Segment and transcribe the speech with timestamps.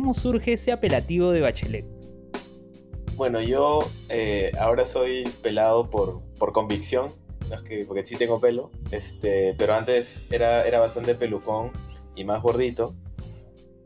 [0.00, 1.84] cómo surge ese apelativo de Bachelet.
[3.16, 7.10] Bueno, yo eh, ahora soy pelado por, por convicción,
[7.68, 11.70] que, porque sí tengo pelo, este, pero antes era, era bastante pelucón
[12.16, 12.94] y más gordito.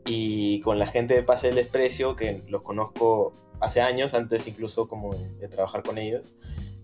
[0.05, 4.87] Y con la gente de Pase del Desprecio, que los conozco hace años, antes incluso
[4.87, 6.31] como de, trabajar con ellos,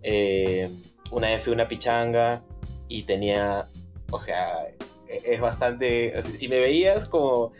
[0.03, 0.69] eh,
[1.09, 2.43] una vez fui una pichanga
[2.89, 3.69] y tenía,
[4.11, 4.67] o sea,
[5.07, 7.53] e, es bastante, si me veías como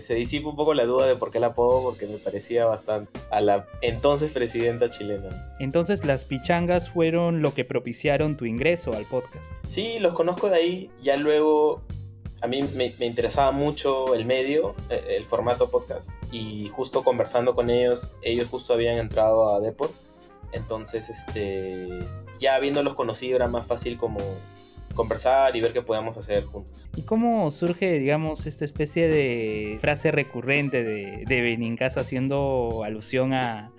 [0.00, 3.18] se disipa un poco la duda de por qué la apodo, porque me parecía bastante
[3.30, 5.56] a la entonces presidenta chilena.
[5.58, 9.44] Entonces las pichangas fueron lo que propiciaron tu ingreso al podcast.
[9.68, 11.82] Sí, los conozco de ahí, ya luego
[12.42, 17.70] a mí me, interesaba mucho el medio, eh, el formato podcast, y justo conversando con
[17.70, 19.92] ellos, ellos justo habían entrado a Deport,
[20.52, 21.88] entonces este,
[22.38, 24.18] ya habiéndolos conocido era más fácil como
[24.96, 26.88] conversar y ver qué podemos hacer juntos.
[26.96, 33.70] ¿Y cómo surge, digamos, esta especie de frase recurrente de, de Benincasa haciendo alusión a,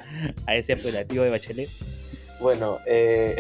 [0.46, 1.70] a ese apelativo de Bachelet?
[2.40, 3.36] Bueno, eh,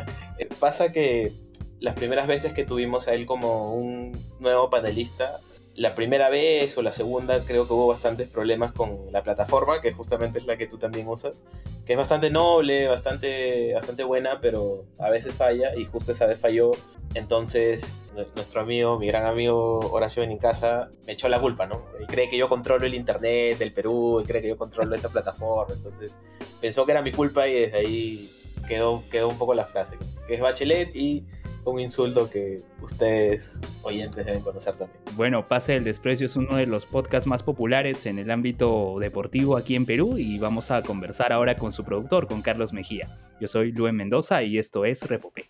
[0.60, 1.32] pasa que
[1.80, 5.40] las primeras veces que tuvimos a él como un nuevo panelista,
[5.76, 9.92] la primera vez o la segunda creo que hubo bastantes problemas con la plataforma, que
[9.92, 11.42] justamente es la que tú también usas,
[11.84, 16.40] que es bastante noble, bastante, bastante buena, pero a veces falla y justo esa vez
[16.40, 16.72] falló.
[17.14, 17.94] Entonces
[18.34, 21.82] nuestro amigo, mi gran amigo Horacio casa me echó la culpa, ¿no?
[22.00, 25.10] Él cree que yo controlo el internet del Perú, él cree que yo controlo esta
[25.10, 26.16] plataforma, entonces
[26.60, 28.32] pensó que era mi culpa y desde ahí
[28.66, 31.24] quedó, quedó un poco la frase, que es Bachelet y
[31.66, 34.98] un insulto que ustedes oyentes deben conocer también.
[35.16, 39.56] Bueno, Pase del Desprecio es uno de los podcasts más populares en el ámbito deportivo
[39.56, 43.08] aquí en Perú y vamos a conversar ahora con su productor, con Carlos Mejía.
[43.40, 45.44] Yo soy Luis Mendoza y esto es Repopé.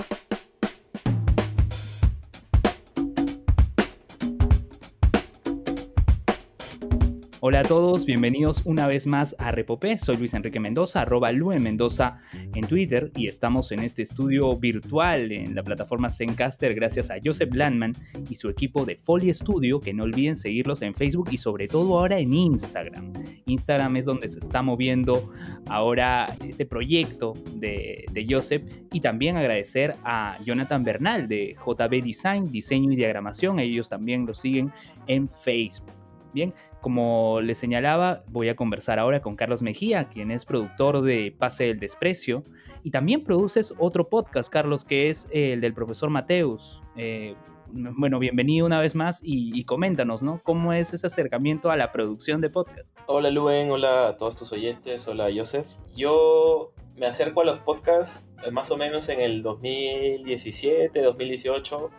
[7.48, 9.98] Hola a todos, bienvenidos una vez más a Repopé.
[9.98, 15.30] Soy Luis Enrique Mendoza, arroba Lue Mendoza en Twitter y estamos en este estudio virtual
[15.30, 17.92] en la plataforma Zencaster gracias a Joseph Landman
[18.28, 22.00] y su equipo de Foley Studio, que no olviden seguirlos en Facebook y sobre todo
[22.00, 23.12] ahora en Instagram.
[23.46, 25.30] Instagram es donde se está moviendo
[25.68, 32.50] ahora este proyecto de, de Joseph y también agradecer a Jonathan Bernal de JB Design,
[32.50, 33.60] diseño y diagramación.
[33.60, 34.72] Ellos también lo siguen
[35.06, 35.92] en Facebook.
[36.36, 36.52] Bien,
[36.86, 41.64] como les señalaba, voy a conversar ahora con Carlos Mejía, quien es productor de Pase
[41.64, 42.44] del Desprecio,
[42.84, 46.80] y también produces otro podcast, Carlos, que es el del profesor Mateus.
[46.96, 47.34] Eh,
[47.72, 50.40] bueno, bienvenido una vez más y, coméntanos, ¿no?
[50.44, 52.96] ¿Cómo es ese acercamiento a la producción de podcast?
[53.06, 55.66] Hola Luen, hola a todos tus oyentes, hola Joseph.
[55.96, 61.90] Yo me acerco a los podcasts eh, más o menos en el 2017, 2018,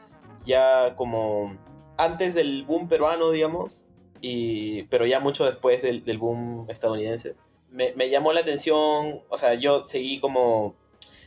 [0.45, 1.57] ya como
[1.97, 3.86] antes del boom peruano, digamos,
[4.89, 7.35] pero ya mucho después del, boom estadounidense.
[7.69, 10.75] Me, llamó la atención, o sea, yo seguí como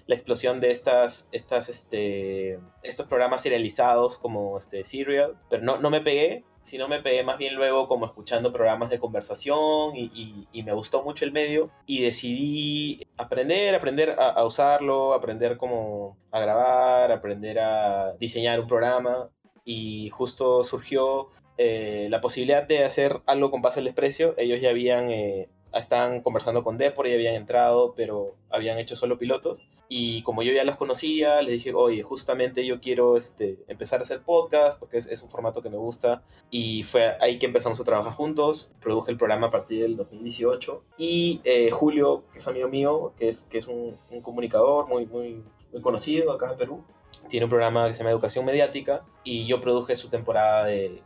[0.07, 6.01] la explosión de estas, este, estos programas serializados como este, Serial, pero no, no me
[6.01, 11.03] pegué, sino me pegué más bien luego como escuchando programas de conversación y, me gustó
[11.03, 18.13] mucho el medio y decidí aprender, aprender a, usarlo, aprender como a grabar, aprender a
[18.19, 19.31] diseñar un programa
[19.65, 21.29] y justo surgió
[21.63, 24.35] eh, la posibilidad de hacer algo con base al desprecio.
[24.39, 29.19] Ellos ya habían, eh, estaban conversando con Depor y habían entrado, pero habían hecho solo
[29.19, 29.69] pilotos.
[29.87, 34.05] Y como yo ya los conocía, les dije, oye, justamente yo quiero este, empezar a
[34.05, 36.23] hacer podcast porque es, un formato que me gusta.
[36.51, 38.73] Y fue ahí que empezamos a trabajar juntos.
[38.81, 40.83] Produje el programa a partir del 2018.
[40.97, 45.05] Y eh, Julio, que es amigo mío, que es, que es un, un comunicador muy,
[45.05, 45.45] muy,
[45.75, 46.85] muy conocido acá en Perú,
[47.29, 51.03] tiene un programa que se llama Educación Mediática y yo produje su temporada de...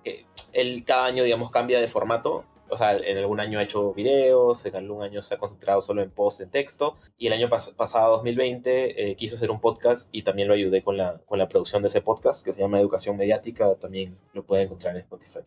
[0.54, 2.44] él cada año, digamos, cambia de formato.
[2.70, 6.02] O sea, en algún año ha hecho videos, en algún año se ha concentrado solo
[6.02, 6.96] en post, en texto.
[7.18, 10.96] Y el año pasado, 2020, eh, quiso hacer un podcast y también lo ayudé con
[10.96, 13.74] la, con la producción de ese podcast que se llama Educación Mediática.
[13.76, 15.40] También lo pueden encontrar en Spotify.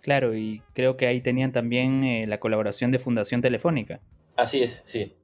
[0.00, 4.00] Claro, y creo que ahí tenían también eh, la colaboración de Fundación Telefónica.
[4.36, 5.14] Así es, sí.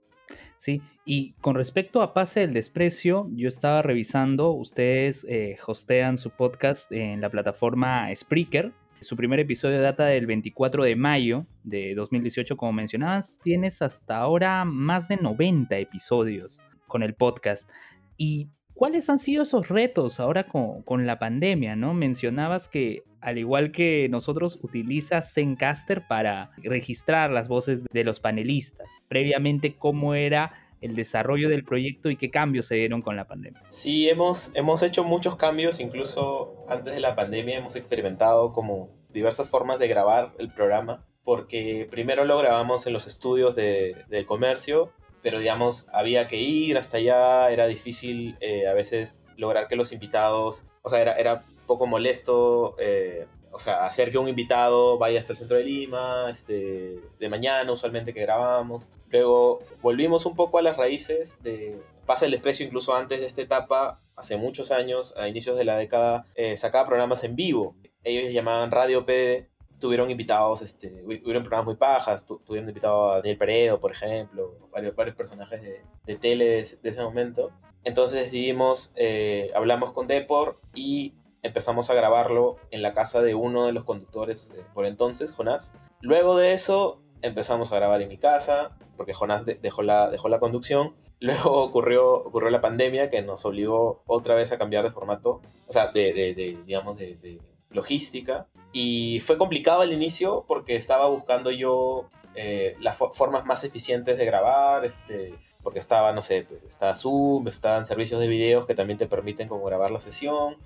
[0.56, 6.31] Sí, y con respecto a Pase del Desprecio, yo estaba revisando, ustedes eh, hostean su
[6.31, 8.73] podcast en la plataforma Spreaker.
[9.00, 13.38] Su primer episodio data del 24 de mayo de 2018, como mencionabas.
[13.43, 17.70] Tienes hasta ahora más de 90 episodios con el podcast.
[18.17, 18.49] Y
[18.81, 21.76] ¿Cuáles han sido esos retos ahora con, la pandemia?
[21.76, 21.93] ¿no?
[21.93, 28.88] Mencionabas que, al igual que nosotros, utilizas Zencaster para registrar las voces de los panelistas.
[29.06, 33.62] Previamente, ¿cómo era el desarrollo del proyecto y qué cambios se dieron con la pandemia?
[33.69, 39.49] Sí, hemos, hemos hecho muchos cambios, incluso antes de la pandemia hemos experimentado como diversas
[39.49, 41.05] formas de grabar el programa.
[41.23, 44.91] porque primero lo grabamos en los estudios de, del comercio,
[45.23, 49.93] pero digamos, había que ir hasta allá, era difícil eh, a veces lograr que los
[49.93, 55.20] invitados, o sea, era, era poco molesto, eh, o sea, hacer que un invitado vaya
[55.20, 58.88] hasta el centro de Lima, este, de mañana usualmente que grabamos.
[59.11, 63.43] Luego volvimos un poco a las raíces de Pasa el Desprecio, incluso antes de esta
[63.43, 67.75] etapa, hace muchos años, a inicios de la década, eh, sacaba programas en vivo.
[68.05, 69.50] Ellos llamaban Radio PD
[69.81, 74.94] tuvieron invitados, este, hubieron programas muy pajas, tuvieron invitado a Daniel Peredo, por ejemplo, varios,
[74.94, 77.50] varios personajes de, de tele de, ese momento.
[77.82, 83.66] Entonces decidimos, eh, hablamos con Depor y empezamos a grabarlo en la casa de uno
[83.66, 85.75] de los conductores eh, por entonces, Jonás.
[86.00, 90.40] Luego de eso empezamos a grabar en mi casa, porque Jonás dejó, la, dejó la
[90.40, 90.94] conducción.
[91.20, 95.72] Luego ocurrió, ocurrió la pandemia que nos obligó otra vez a cambiar de formato, o
[95.72, 97.40] sea, de, de, de digamos, de,
[97.70, 98.48] logística.
[98.72, 104.25] Y fue complicado al inicio porque estaba buscando yo eh, las formas más eficientes de
[104.25, 108.98] grabar, este, porque estaba, no sé, pues, está Zoom, estaban servicios de videos que también
[108.98, 110.56] te permiten como grabar la sesión.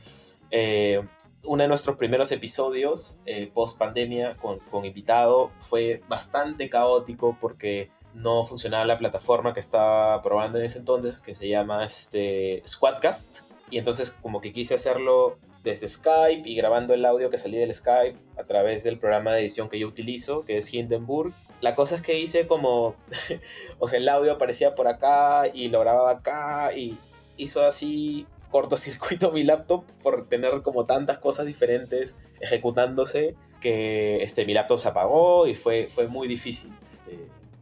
[0.57, 1.03] Eh,
[1.43, 8.45] uno de nuestros primeros episodios eh, post pandemia con, invitado fue bastante caótico porque no
[8.45, 13.79] funcionaba la plataforma que estaba probando en ese entonces que se llama este, Squadcast y
[13.79, 18.17] entonces como que quise hacerlo desde Skype y grabando el audio que salí del Skype
[18.39, 21.33] a través del programa de edición que yo utilizo, que es Hindenburg.
[21.63, 22.95] La cosa es que hice como,
[23.81, 26.97] o sea, el audio aparecía por acá y lo grababa acá y
[27.37, 34.55] hizo así cortocircuito mi laptop por tener como tantas cosas diferentes ejecutándose que este, mi
[34.55, 37.19] laptop se apagó y fue, fue muy difícil este,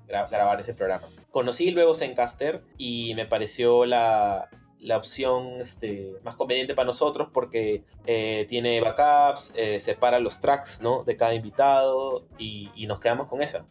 [0.07, 1.09] grabar ese programa.
[1.31, 4.51] Conocí luego Zencaster y me pareció la,
[4.81, 10.83] la opción este, más conveniente para nosotros porque eh, tiene backups, eh, separa los tracks
[10.83, 11.05] ¿no?
[11.05, 13.65] de cada invitado y, nos quedamos con esa.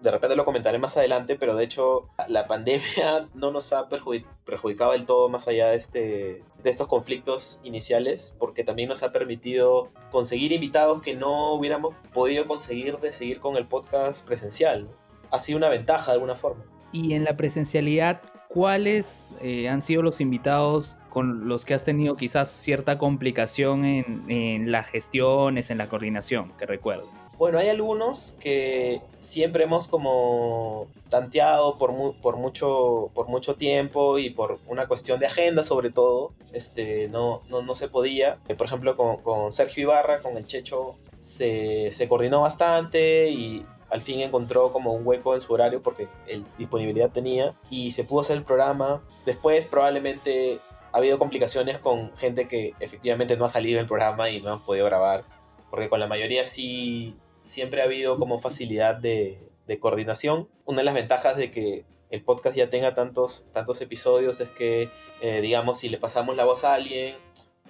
[0.00, 4.92] De repente lo comentaré más adelante, pero de hecho la pandemia no nos ha perjudicado
[4.92, 9.90] del todo más allá de, este, de estos conflictos iniciales porque también nos ha permitido
[10.10, 14.88] conseguir invitados que no hubiéramos podido conseguir de seguir con el podcast presencial.
[15.30, 16.64] Ha sido una ventaja de alguna forma.
[16.92, 22.16] Y en la presencialidad, ¿cuáles eh, han sido los invitados con los que has tenido
[22.16, 27.06] quizás cierta complicación en, las gestiones, en la coordinación, que recuerdo?
[27.38, 34.30] Bueno, hay algunos que siempre hemos como tanteado por, por, mucho, por mucho tiempo y
[34.30, 38.38] por una cuestión de agenda sobre todo, este, no, no, no se podía.
[38.56, 44.02] Por ejemplo, con, con Sergio Ibarra, con el Checho, se, se coordinó bastante y al
[44.02, 48.22] fin encontró como un hueco en su horario porque el disponibilidad tenía y se pudo
[48.22, 49.00] hacer el programa.
[49.26, 50.58] Después probablemente
[50.90, 54.62] ha habido complicaciones con gente que efectivamente no ha salido del programa y no hemos
[54.62, 55.22] podido grabar,
[55.70, 57.16] porque con la mayoría sí
[57.48, 59.38] siempre ha habido como facilidad de,
[59.80, 60.48] coordinación.
[60.64, 64.90] Una de las ventajas de que el podcast ya tenga tantos, tantos episodios es que,
[65.20, 67.16] eh, digamos, si le pasamos la voz a alguien,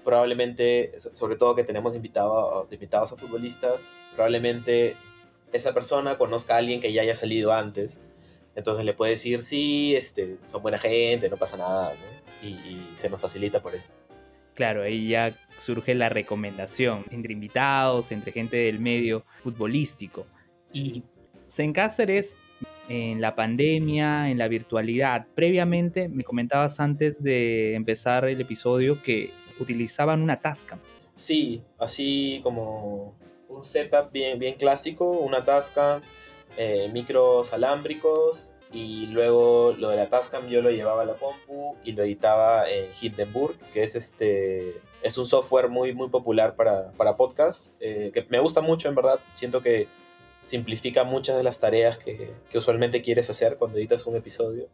[0.04, 3.80] probablemente, sobre todo que tenemos invitado, invitados a futbolistas,
[4.14, 4.96] probablemente
[5.52, 8.00] esa persona conozca a alguien que ya haya salido antes.
[8.54, 11.94] Entonces le puede decir, sí, este, son buena gente, no pasa nada,
[12.42, 13.88] y, se nos facilita por eso.
[14.54, 20.26] Claro, ahí ya surge la recomendación entre invitados, entre gente del medio futbolístico.
[20.72, 21.02] Y
[21.48, 22.36] Zencaster es
[22.88, 25.26] en la pandemia, en la virtualidad.
[25.34, 30.78] Previamente me comentabas antes de empezar el episodio que utilizaban una Tascam.
[31.14, 33.14] Sí, así como
[33.48, 36.00] un setup bien, bien clásico, una Tascam,
[36.56, 41.76] eh, micros alámbricos y luego lo de la Tascam yo lo llevaba a la compu
[41.84, 46.92] y lo editaba en Hindenburg, que es este es un software muy muy popular para,
[46.92, 49.88] para podcast, eh, que me gusta mucho en verdad, siento que
[50.40, 54.68] simplifica muchas de las tareas que, que, usualmente quieres hacer cuando editas un episodio.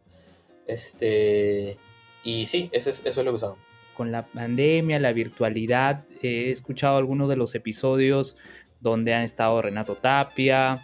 [0.67, 1.77] Este,
[2.23, 3.57] y sí, eso es, eso es lo que usamos.
[3.95, 8.35] Con la pandemia, la virtualidad, he escuchado algunos de los episodios
[8.79, 10.79] donde han estado Renato Tapia,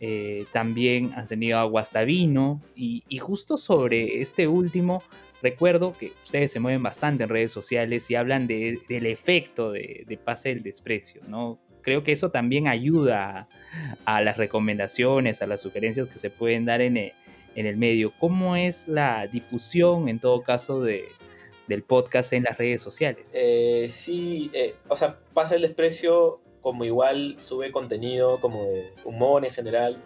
[0.00, 5.02] eh, también has tenido a Guastavino, y, justo sobre este último,
[5.42, 10.50] recuerdo que ustedes se mueven bastante en redes sociales y hablan del efecto de, pase
[10.50, 11.58] del desprecio, ¿no?
[11.82, 13.48] Creo que eso también ayuda
[14.04, 16.96] a, las recomendaciones, a las sugerencias que se pueden dar en
[17.54, 18.12] el, medio.
[18.18, 23.30] ¿Cómo es la difusión, en todo caso, del podcast en las redes sociales?
[23.32, 29.44] Eh, sí, eh, o sea, pase el desprecio como igual sube contenido como de humor
[29.44, 30.02] en general,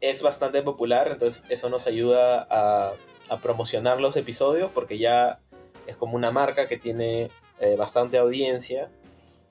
[0.00, 2.92] es bastante popular, entonces eso nos ayuda a,
[3.40, 5.40] promocionar los episodios porque ya
[5.86, 8.90] es como una marca que tiene eh, bastante audiencia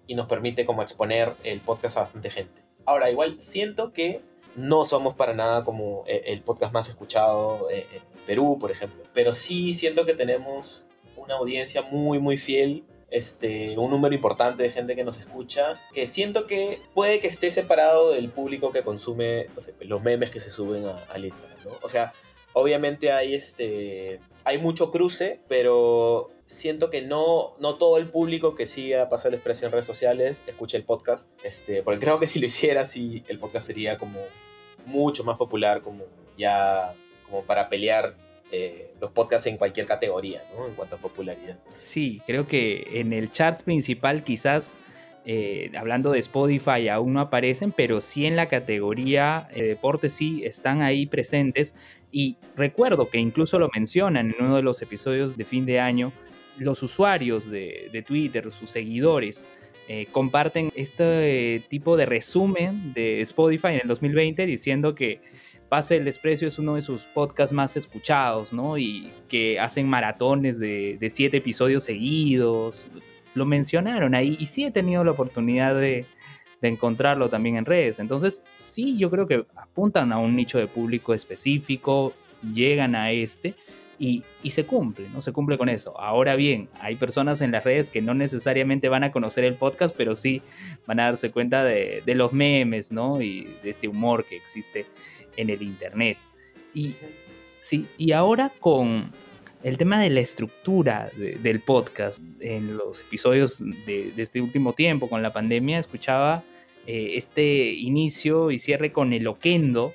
[0.08, 2.62] y nos permite como exponer el podcast a bastante gente.
[2.86, 4.22] Ahora, igual siento que
[4.56, 7.86] no somos para nada como eh, el podcast más escuchado en
[8.26, 9.04] Perú, por ejemplo.
[9.14, 14.72] Pero sí siento que tenemos una audiencia muy, muy fiel este, un número importante de
[14.72, 19.50] gente que nos escucha, que siento que puede que esté separado del público que consume
[19.82, 21.72] los memes que se suben a, al Instagram, ¿no?
[21.84, 22.12] O sea,
[22.54, 28.66] obviamente hay, este, hay mucho cruce, pero siento que no, no todo el público que
[28.66, 32.40] siga Pasa el Expreso en redes sociales escucha el podcast, este, porque creo que si
[32.40, 34.20] lo hiciera, sí, el podcast sería como
[34.86, 36.04] mucho más popular, como
[36.38, 36.94] ya
[37.26, 38.16] como para pelear
[38.52, 40.68] eh, los podcasts en cualquier categoría, ¿no?
[40.68, 41.58] En cuanto a popularidad.
[41.76, 44.78] Sí, creo que en el chart principal quizás,
[45.26, 50.44] eh, hablando de Spotify, aún no aparecen, pero sí en la categoría de deporte sí
[50.46, 51.76] están ahí presentes.
[52.14, 56.14] Y recuerdo que incluso lo mencionan en uno de los episodios de fin de año,
[56.60, 59.48] los usuarios de, Twitter, sus seguidores,
[59.88, 65.22] eh, comparten este tipo de resumen de Spotify en el 2020 diciendo que
[65.70, 68.78] Pase el Desprecio es uno de sus podcasts más escuchados, ¿no?
[68.78, 72.86] Y que hacen maratones de, siete episodios seguidos.
[73.34, 76.06] Lo mencionaron ahí y sí he tenido la oportunidad de,
[76.68, 78.00] encontrarlo también en redes.
[78.00, 82.14] Entonces, sí, yo creo que apuntan a un nicho de público específico,
[82.54, 83.56] llegan a este
[84.00, 85.22] y, se cumple, ¿no?
[85.22, 86.00] Se cumple con eso.
[86.00, 89.96] Ahora bien, hay personas en las redes que no necesariamente van a conocer el podcast,
[89.96, 90.42] pero sí
[90.86, 93.22] van a darse cuenta de, de los memes, ¿no?
[93.22, 94.86] Y de este humor que existe
[95.38, 96.18] en el Internet.
[96.74, 96.96] Y,
[97.62, 99.12] sí, y ahora con
[99.64, 105.24] el tema de la estructura del podcast, en los episodios de, este último tiempo con
[105.24, 106.44] la pandemia, escuchaba
[106.86, 109.94] eh, este inicio y cierre con el loquendo.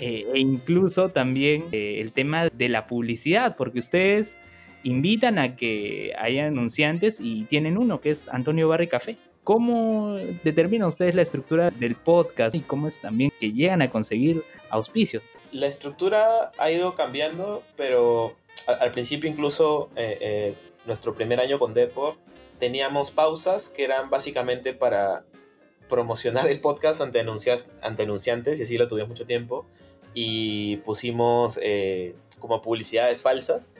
[0.00, 4.38] Eh, e incluso también eh, el tema de la publicidad, porque ustedes
[4.84, 9.16] invitan a que haya anunciantes y tienen uno que es Antonio Barri Café.
[9.42, 10.14] ¿Cómo
[10.44, 15.24] determinan ustedes la estructura del podcast y cómo es también que llegan a conseguir auspicios?
[15.50, 18.36] La estructura ha ido cambiando, pero
[18.68, 19.90] al, principio incluso
[20.86, 22.18] nuestro primer año con Depor
[22.60, 25.24] teníamos pausas que eran básicamente para
[25.92, 29.66] promocionar el podcast ante, ante anunciantes y así lo tuvimos mucho tiempo
[30.14, 33.74] y pusimos eh, como publicidades falsas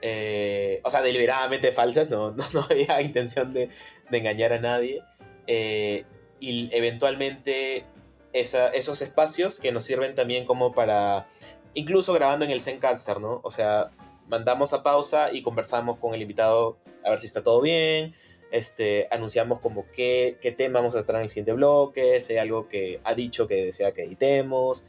[0.00, 3.68] eh, o sea, deliberadamente falsas, no, no, había intención de,
[4.10, 5.02] de, engañar a nadie.
[5.46, 6.04] Eh,
[6.40, 7.84] y eventualmente
[8.32, 11.26] esos espacios que nos sirven también como para,
[11.74, 13.40] incluso grabando en el Zencaster, ¿no?
[13.42, 13.90] O sea,
[14.28, 18.14] mandamos a pausa y conversamos con el invitado a ver si está todo bien.
[18.50, 22.38] Este, anunciamos como qué, qué tema vamos a tratar en el siguiente bloque, si hay
[22.38, 24.84] algo que ha dicho que desea que editemos.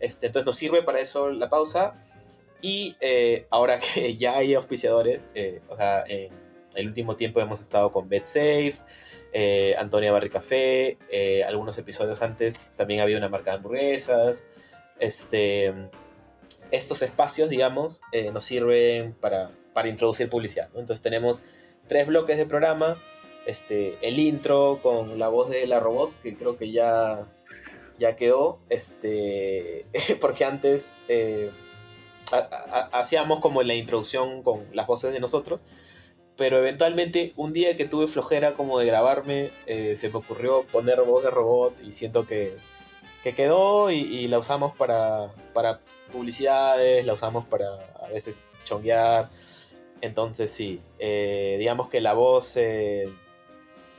[0.00, 1.94] Este, entonces nos sirve para eso la pausa
[2.64, 6.30] y eh, ahora que ya hay auspiciadores, eh, o sea, en
[6.74, 8.76] el último tiempo hemos estado con BetSafe,
[9.34, 10.96] eh, Antonia Barri Café,
[11.46, 14.46] algunos episodios antes también había una marca de hamburguesas.
[14.98, 15.74] Este,
[16.70, 18.00] estos espacios, digamos,
[18.32, 20.68] nos sirven para, para introducir publicidad.
[20.68, 21.42] Entonces tenemos
[21.86, 22.96] tres bloques de programa.
[23.46, 27.26] Este, el intro con la voz de la robot, que creo que ya,
[27.98, 28.58] ya quedó.
[28.70, 29.86] Este,
[30.20, 30.94] porque antes
[32.92, 35.62] hacíamos como la introducción con las voces de nosotros,
[36.36, 41.00] pero eventualmente un día que tuve flojera como de grabarme, eh, se me ocurrió poner
[41.02, 42.56] voz de robot y siento que,
[43.22, 45.80] que quedó y, la usamos para, para
[46.12, 47.66] publicidades, la usamos para
[48.02, 49.28] a veces chonguear.
[50.04, 53.08] Entonces sí, eh, digamos que la voz, eh,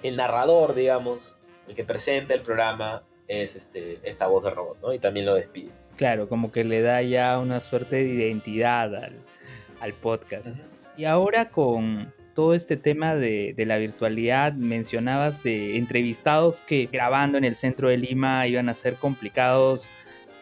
[0.03, 1.35] el narrador, digamos,
[1.67, 4.93] el que presenta el programa es este, esta voz de robot, ¿no?
[4.93, 5.71] Y también lo despide.
[5.97, 10.49] Claro, como que le da ya una suerte de identidad al, podcast.
[10.95, 17.39] Y ahora con todo este tema de, de, la virtualidad, mencionabas de entrevistados que grabando
[17.39, 19.89] en el centro de Lima iban a ser complicados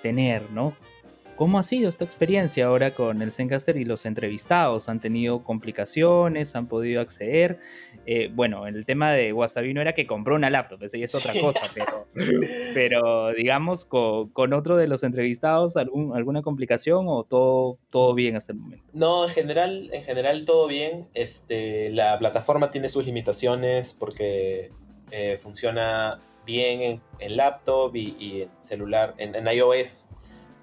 [0.01, 0.75] tener, ¿no?
[1.35, 4.87] ¿Cómo ha sido esta experiencia ahora con el Zencaster y los entrevistados?
[4.87, 6.55] ¿Han tenido complicaciones?
[6.55, 7.59] ¿Han podido acceder?
[8.05, 11.61] Eh, bueno, el tema de Guastavino era que compró una laptop, esa es otra cosa,
[11.73, 12.07] pero,
[12.75, 18.53] pero digamos, con, otro de los entrevistados, ¿algún, ¿alguna complicación o todo, todo bien hasta
[18.53, 18.85] el momento?
[18.93, 21.07] No, en general, en general todo bien.
[21.15, 24.71] Este, la plataforma tiene sus limitaciones porque
[25.09, 30.12] eh, funciona bien en, laptop y, en celular, en, en iOS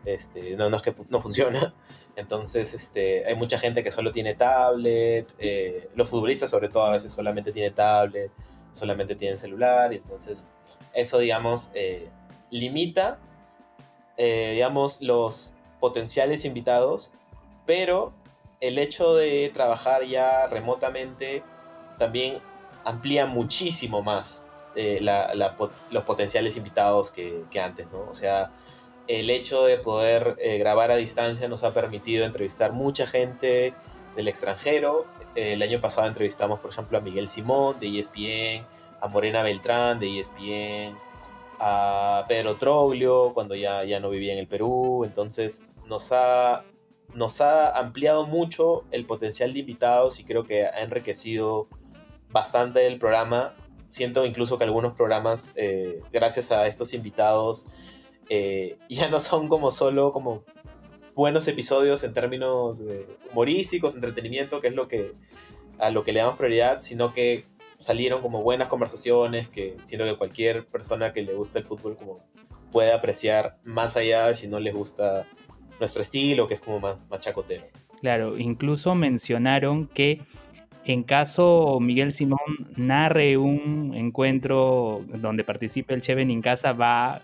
[0.05, 1.75] este, no, no es que no funciona.
[2.17, 5.33] Entonces, este, hay mucha gente que solo tiene tablet.
[5.39, 8.31] Eh, los futbolistas, sobre todo, a veces solamente tienen tablet,
[8.73, 9.93] solamente tienen celular.
[9.93, 10.51] Y entonces,
[10.93, 12.09] eso, digamos, eh,
[12.51, 13.19] limita,
[14.17, 17.13] eh, digamos, los potenciales invitados.
[17.67, 18.13] Pero
[18.61, 21.43] el hecho de trabajar ya remotamente
[21.99, 22.39] también
[22.85, 24.45] amplía muchísimo más
[25.91, 28.09] los potenciales invitados que, que antes, ¿no?
[28.09, 28.53] O sea,
[29.09, 33.75] el hecho de poder eh, grabar a distancia nos ha permitido entrevistar mucha gente
[34.17, 35.07] del extranjero.
[35.35, 38.67] el año pasado entrevistamos, por ejemplo, a Miguel Simón de ESPN,
[39.01, 40.97] a Morena Beltrán de ESPN,
[41.59, 45.05] a Pedro Troglio cuando ya, ya no vivía en el Perú.
[45.05, 46.65] Entonces nos ha,
[47.15, 51.69] nos ha ampliado mucho el potencial de invitados y creo que ha enriquecido
[52.31, 53.55] bastante el programa.
[53.89, 57.67] Siento incluso que algunos programas, eh, gracias a estos invitados,
[58.31, 60.45] eh, ya no son como solo como
[61.15, 62.83] buenos episodios en términos
[63.31, 65.13] humorísticos, entretenimiento, que es lo que
[65.79, 67.45] a lo que le damos prioridad, sino que
[67.79, 72.21] salieron como buenas conversaciones que siento que cualquier persona que le gusta el fútbol como
[72.71, 75.27] puede apreciar más allá de si no les gusta
[75.79, 77.65] nuestro estilo, que es como más, más chacotero.
[78.01, 80.21] Claro, incluso mencionaron que
[80.85, 82.39] en caso Miguel Simón
[82.77, 87.23] narre un encuentro donde participe el Cheven en casa, va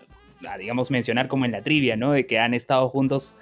[0.58, 2.12] digamos, mencionar como en la trivia, ¿no?
[2.12, 3.36] De que han estado juntos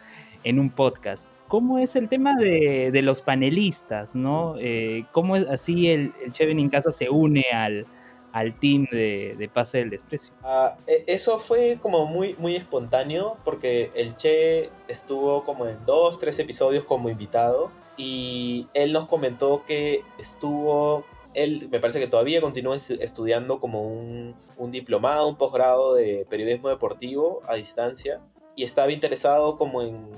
[0.44, 1.36] en un podcast.
[1.48, 4.56] ¿Cómo es el tema de, los panelistas, no?
[4.58, 7.86] Eh, ¿Cómo es así el, el Cheven en casa se une al,
[8.34, 10.34] al team de, Pase del Desprecio?
[10.42, 16.18] Ah, e, eso fue como muy, muy espontáneo porque el Che estuvo como en dos,
[16.18, 22.40] tres episodios como invitado y él nos comentó que estuvo él me parece que todavía
[22.40, 24.34] continúa estudiando como un,
[24.70, 28.20] diplomado, un posgrado de periodismo deportivo a distancia
[28.56, 30.10] y estaba interesado como en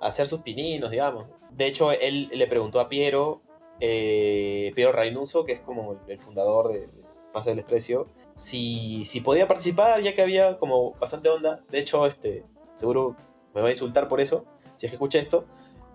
[0.00, 1.26] hacer sus pininos, digamos.
[1.50, 3.42] De hecho, él le preguntó a Piero,
[3.80, 6.88] eh, Piero Reynuso, que es como el fundador de,
[7.32, 11.64] Pasa el Desprecio, si, si podía participar, ya que había como bastante onda.
[11.70, 13.16] De hecho, este, seguro
[13.54, 14.44] me va a insultar por eso,
[14.76, 15.46] si es que escucha esto,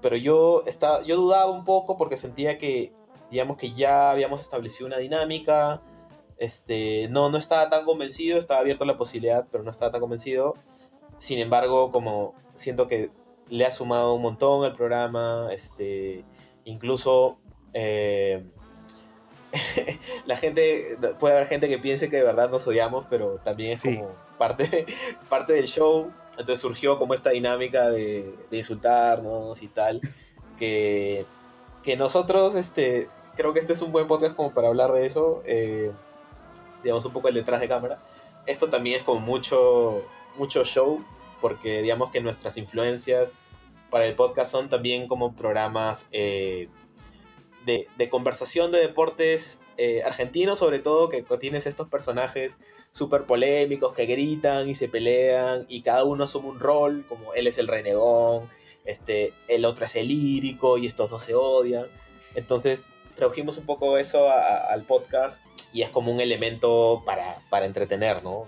[0.01, 2.93] pero yo, estaba, yo dudaba un poco porque sentía que,
[3.31, 5.81] digamos que ya habíamos establecido una dinámica,
[6.37, 10.01] este, no, no estaba tan convencido, estaba abierto a la posibilidad, pero no estaba tan
[10.01, 10.55] convencido.
[11.17, 13.09] Sin embargo, como siento que
[13.49, 16.23] le ha sumado un montón al programa, este,
[16.63, 17.37] incluso
[17.73, 18.45] eh,
[20.25, 23.81] la gente, puede haber gente que piense que de verdad nos odiamos, pero también es
[23.81, 24.85] como parte,
[25.29, 26.11] parte del show.
[26.31, 30.01] Entonces surgió como esta dinámica de, de insultarnos y tal,
[30.59, 31.25] que,
[31.81, 35.41] que nosotros, este, creo que este es un buen podcast como para hablar de eso,
[35.45, 35.91] eh,
[36.83, 37.99] digamos un poco el detrás de cámara.
[38.45, 40.03] Esto también es como mucho,
[40.37, 41.05] mucho show,
[41.39, 43.35] porque digamos que nuestras influencias
[43.89, 46.67] para el podcast son también como programas eh,
[47.65, 52.57] de, conversación de deportes eh, argentinos, sobre todo, que tienes estos personajes
[52.91, 57.45] súper polémicos que gritan y se pelean y cada uno asume un rol, como él
[57.45, 58.49] es el renegón,
[58.85, 61.87] este, el otro es el lírico y estos dos se odian.
[62.33, 68.23] Entonces tradujimos un poco eso al podcast y es como un elemento para, para entretener,
[68.23, 68.47] ¿no?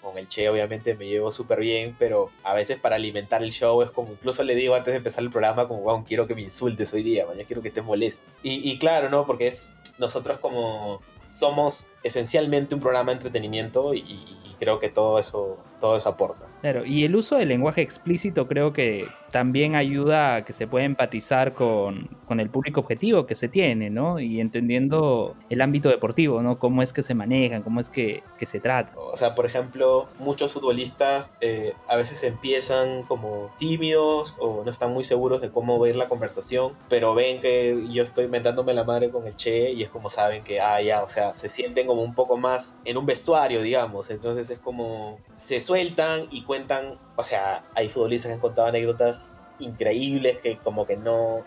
[0.00, 3.82] con el Che obviamente me llevo súper bien, pero a veces para alimentar el show
[3.82, 6.40] es como, incluso le digo antes de empezar el programa, como, wow, quiero que me
[6.40, 8.30] insultes hoy día, mañana quiero que estés molesto.
[8.42, 9.26] Y, claro, ¿no?
[9.26, 15.58] Porque es, nosotros como somos esencialmente un programa de entretenimiento y creo que todo eso,
[15.80, 16.46] todo eso aporta.
[16.60, 20.84] Claro, y el uso del lenguaje explícito creo que también ayuda a que se pueda
[20.84, 24.18] empatizar con, con, el público objetivo que se tiene, ¿no?
[24.18, 26.58] Y entendiendo el ámbito deportivo, ¿no?
[26.58, 28.92] Cómo es que se manejan, cómo es que, que se trata.
[28.96, 34.92] O sea, por ejemplo, muchos futbolistas eh, a veces empiezan como tímidos o no están
[34.92, 39.10] muy seguros de cómo ver la conversación, pero ven que yo estoy mentándome la madre
[39.10, 42.02] con el Che y es como saben que, ah, ya, o sea, se sienten como
[42.02, 44.10] un poco más en un vestuario, digamos.
[44.10, 49.32] Entonces es como se sueltan y cuentan, o sea, hay futbolistas que han contado anécdotas
[49.60, 51.44] increíbles que como que no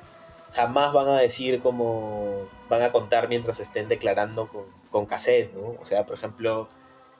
[0.53, 5.75] jamás van a decir como van a contar mientras estén declarando con, con cassette, ¿no?
[5.81, 6.69] O sea, por ejemplo,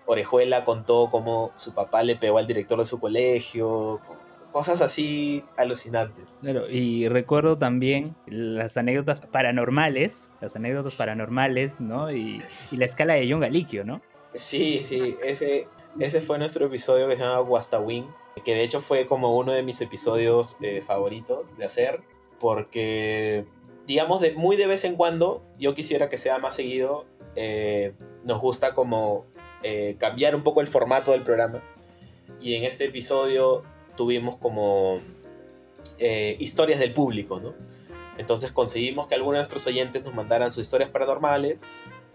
[0.05, 3.99] Orejuela contó cómo su papá le pegó al director de su colegio,
[4.53, 6.23] cosas así alucinantes.
[6.39, 12.13] Claro, y recuerdo también las anécdotas paranormales, las anécdotas paranormales, ¿no?
[12.13, 14.01] Y, y la escala de John Galicchio, ¿no?
[14.33, 15.67] Sí, sí, ese,
[15.99, 18.07] ese fue nuestro episodio que se llama Wastawin,
[18.43, 22.01] que de hecho fue como uno de mis episodios eh, favoritos de hacer,
[22.39, 23.45] porque,
[23.85, 28.39] digamos, de, muy de vez en cuando, yo quisiera que sea más seguido, eh, nos
[28.39, 29.25] gusta como
[29.61, 31.63] eh, cambiar un poco el formato del programa.
[32.41, 33.63] Y en este episodio
[33.95, 34.99] tuvimos como
[36.39, 37.53] historias del público, ¿no?
[38.17, 41.61] Entonces conseguimos que algunos de nuestros oyentes nos mandaran sus historias paranormales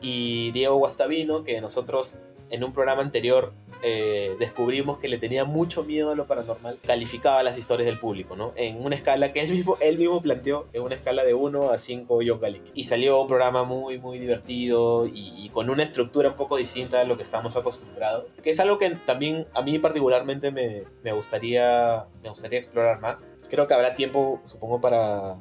[0.01, 2.19] y Diego Guastavino, que nosotros
[2.51, 7.43] en un programa anterior eh, descubrimos que le tenía mucho miedo a lo paranormal, calificaba
[7.43, 8.53] las historias del público, ¿no?
[8.57, 11.79] En una escala que él mismo, él mismo planteó, en una escala de 1 a
[11.79, 12.39] 5 John.
[12.75, 17.05] Y salió un programa muy, muy divertido y, con una estructura un poco distinta a
[17.05, 22.07] lo que estamos acostumbrados, que es algo que también a mí particularmente me, me, gustaría,
[22.23, 23.33] me gustaría explorar más.
[23.49, 25.37] Creo que habrá tiempo, supongo, para,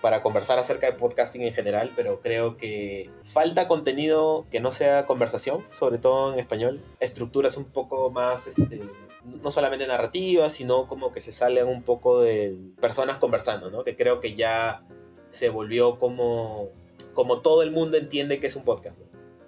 [0.00, 5.06] para conversar acerca de podcasting en general, pero creo que falta contenido que no sea
[5.06, 6.82] conversación, sobre todo en español.
[7.00, 8.80] Estructuras un poco más, este,
[9.24, 13.84] no solamente narrativas, sino como que se salen un poco de personas conversando, ¿no?
[13.84, 14.84] Que creo que ya
[15.30, 16.70] se volvió como,
[17.12, 18.98] como todo el mundo entiende que es un podcast,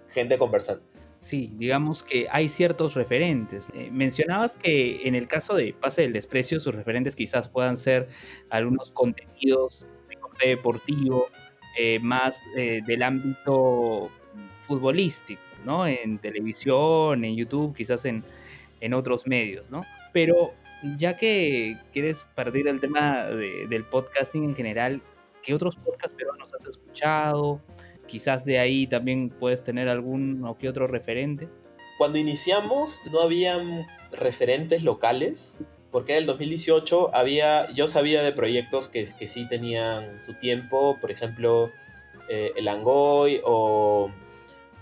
[0.08, 0.82] Gente conversando.
[1.22, 3.70] Sí, digamos que hay ciertos referentes.
[3.74, 8.08] Eh, mencionabas que en el caso de Pase del Desprecio, sus referentes quizás puedan ser
[8.50, 9.86] algunos contenidos
[10.38, 11.28] deportivo,
[11.78, 14.10] eh, más eh, del ámbito
[14.62, 15.86] futbolístico, ¿no?
[15.86, 18.24] En televisión, en YouTube, quizás en,
[18.80, 19.84] en otros medios, ¿no?
[20.12, 20.52] Pero
[20.96, 25.00] ya que quieres partir del tema del podcasting en general,
[25.42, 27.60] ¿qué otros podcasts peruanos has escuchado?
[28.06, 31.48] Quizás de ahí también puedes tener algún o qué otro referente.
[31.98, 35.58] Cuando iniciamos no habían referentes locales,
[35.92, 40.98] porque en el 2018 había, yo sabía de proyectos que, que sí tenían su tiempo,
[41.00, 41.70] por ejemplo,
[42.28, 44.10] eh, el Angoy o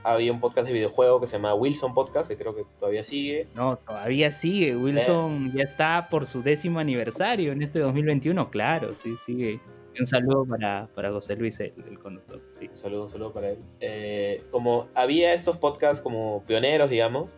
[0.04, 3.48] había un podcast de videojuego que se llama Wilson Podcast, que creo que todavía sigue.
[3.54, 4.76] No, todavía sigue.
[4.76, 9.60] Wilson ya está por su décimo aniversario en este 2021, claro, sí, sigue.
[9.98, 12.40] Un saludo para, para José Luis, el, conductor.
[12.50, 12.68] Sí.
[12.68, 13.58] Un saludo, un saludo para él.
[13.80, 17.36] Eh, como había estos podcasts como pioneros, digamos,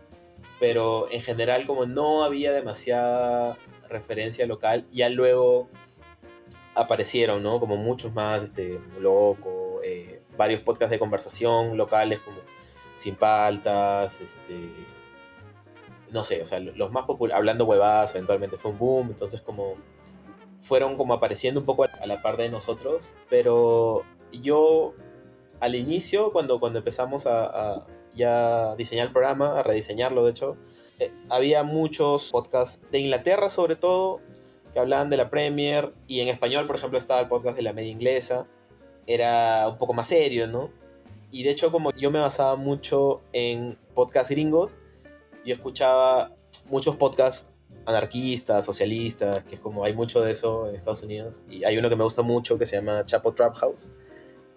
[0.62, 3.56] pero en general como no había demasiada
[3.88, 5.68] referencia local, ya luego
[6.76, 7.58] aparecieron, ¿no?
[7.58, 12.36] Como muchos más, este, Loco, eh, varios podcasts de conversación locales como
[12.94, 14.70] Sin Paltas, este,
[16.12, 19.74] no sé, o sea, los más populares, hablando huevadas, eventualmente fue un boom, entonces como
[20.60, 24.94] fueron como apareciendo un poco a la par de nosotros, pero yo
[25.58, 30.56] al inicio, cuando, cuando empezamos a ya diseñar el programa, a rediseñarlo de hecho.
[30.98, 34.20] Eh, había muchos podcasts de Inglaterra sobre todo
[34.72, 37.72] que hablaban de la Premier y en español por ejemplo estaba el podcast de la
[37.72, 38.46] media inglesa.
[39.06, 40.70] Era un poco más serio, ¿no?
[41.30, 44.76] Y de hecho como yo me basaba mucho en podcasts gringos,
[45.44, 46.32] yo escuchaba
[46.70, 47.52] muchos podcasts
[47.86, 51.42] anarquistas, socialistas, que es como hay mucho de eso en Estados Unidos.
[51.48, 53.92] Y hay uno que me gusta mucho que se llama Chapo Trap House.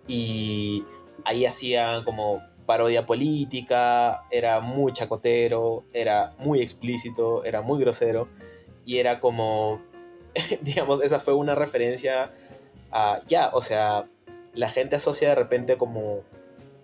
[0.08, 0.84] Y
[1.24, 8.28] ahí hacían como parodia política, era muy chacotero, era muy explícito, era muy grosero
[8.86, 9.82] y era como,
[10.62, 12.34] digamos, esa fue una referencia
[12.92, 14.06] a, ya, o sea,
[14.54, 16.24] la gente asocia de repente como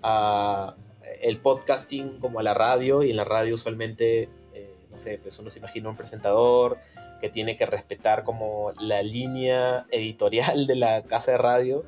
[0.04, 0.76] a
[1.22, 5.38] el podcasting como a la radio y en la radio usualmente, eh, no sé, pues
[5.40, 6.78] uno se imagina un presentador
[7.20, 11.86] que tiene que respetar como la línea editorial de la casa de radio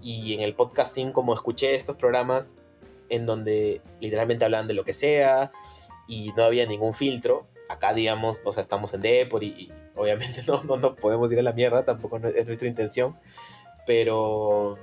[0.00, 2.56] y en el podcasting como escuché estos programas
[3.08, 5.52] en donde literalmente hablaban de lo que sea
[6.08, 7.46] y no había ningún filtro.
[7.68, 11.42] Acá, digamos, o sea, estamos en Depor y, obviamente no, no, no, podemos ir a
[11.42, 13.18] la mierda, tampoco es nuestra intención,
[13.86, 14.78] pero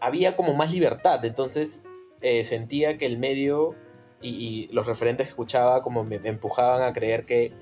[0.00, 1.84] había como más libertad, entonces
[2.20, 3.74] eh, sentía que el medio
[4.22, 7.52] y, los referentes que escuchaba como me, me empujaban a creer que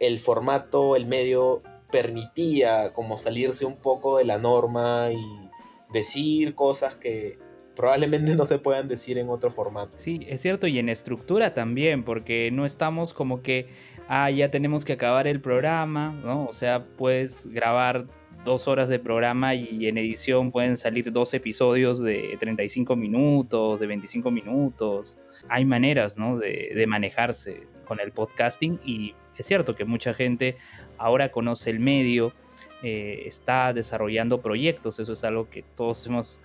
[0.00, 5.50] el formato, el medio permitía como salirse un poco de la norma y
[5.92, 7.38] decir cosas que
[7.78, 9.96] probablemente no se puedan decir en otro formato.
[9.98, 13.68] Sí, es cierto, y en estructura también, porque no estamos como que,
[14.08, 16.46] ah, ya tenemos que acabar el programa, ¿no?
[16.46, 18.08] O sea, puedes grabar
[18.44, 23.86] dos horas de programa y en edición pueden salir dos episodios de 35 minutos, de
[23.86, 25.16] 25 minutos.
[25.48, 26.36] Hay maneras, ¿no?
[26.36, 30.56] De, de manejarse con el podcasting y es cierto que mucha gente
[30.96, 32.32] ahora conoce el medio,
[32.82, 36.40] eh, está desarrollando proyectos, eso es algo que todos hemos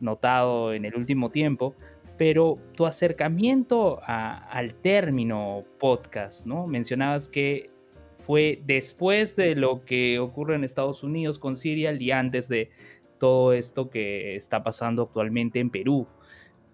[0.00, 1.74] notado en el último tiempo,
[2.16, 6.66] pero tu acercamiento al término podcast, ¿no?
[6.66, 7.70] Mencionabas que
[8.18, 12.70] fue después de lo que ocurre en Estados Unidos con Serial y antes de
[13.18, 16.06] todo esto que está pasando actualmente en Perú.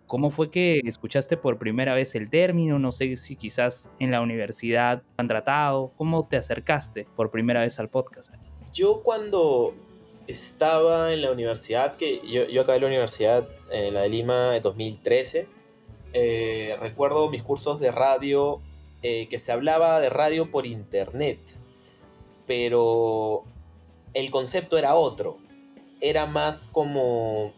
[0.07, 2.79] ¿Cómo fue que escuchaste por primera vez el término?
[2.79, 5.93] No sé si quizás en la universidad han tratado.
[5.97, 8.35] ¿Cómo te acercaste por primera vez al podcast?
[8.73, 9.75] Yo cuando
[10.27, 14.63] estaba en la universidad, que yo, yo acabé la universidad en la de Lima en
[14.63, 15.47] 2013.
[16.13, 18.61] Eh, recuerdo mis cursos de radio,
[19.03, 21.41] eh, que se hablaba de radio por internet,
[22.47, 23.45] pero
[24.15, 25.39] el concepto era otro.
[26.01, 27.53] Era más como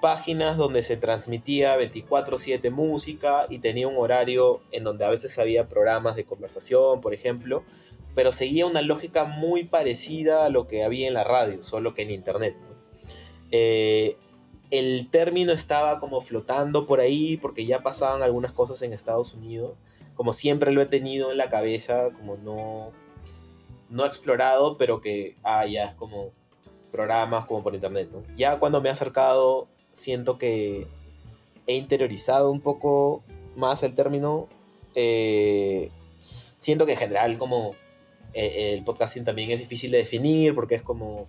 [0.00, 5.68] páginas donde se transmitía 24/7 música y tenía un horario en donde a veces había
[5.68, 7.62] programas de conversación, por ejemplo,
[8.14, 12.02] pero seguía una lógica muy parecida a lo que había en la radio, solo que
[12.02, 12.56] en internet.
[13.50, 14.16] Eh,
[14.70, 19.76] el término estaba como flotando por ahí porque ya pasaban algunas cosas en Estados Unidos.
[20.14, 22.90] Como siempre lo he tenido en la cabeza, como no,
[23.90, 26.30] no explorado, pero que, ah, ya es como
[26.90, 28.08] programas como por internet.
[28.36, 30.86] Ya cuando me he acercado, siento que
[31.66, 33.22] he interiorizado un poco
[33.56, 34.48] más el término.
[34.94, 35.90] Eh,
[36.58, 37.74] siento que en general como
[38.34, 41.26] eh, el podcasting también es difícil de definir porque es como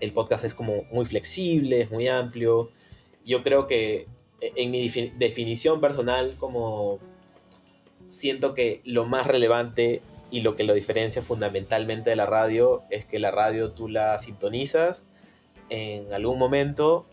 [0.00, 2.70] el podcast es como muy flexible, es muy amplio.
[3.24, 4.06] Yo creo que
[4.40, 6.98] e, en mi definición personal como
[8.06, 13.04] siento que lo más relevante y lo que lo diferencia fundamentalmente de la radio es
[13.04, 15.04] que la radio tú la sintonizas
[15.70, 17.06] en algún momento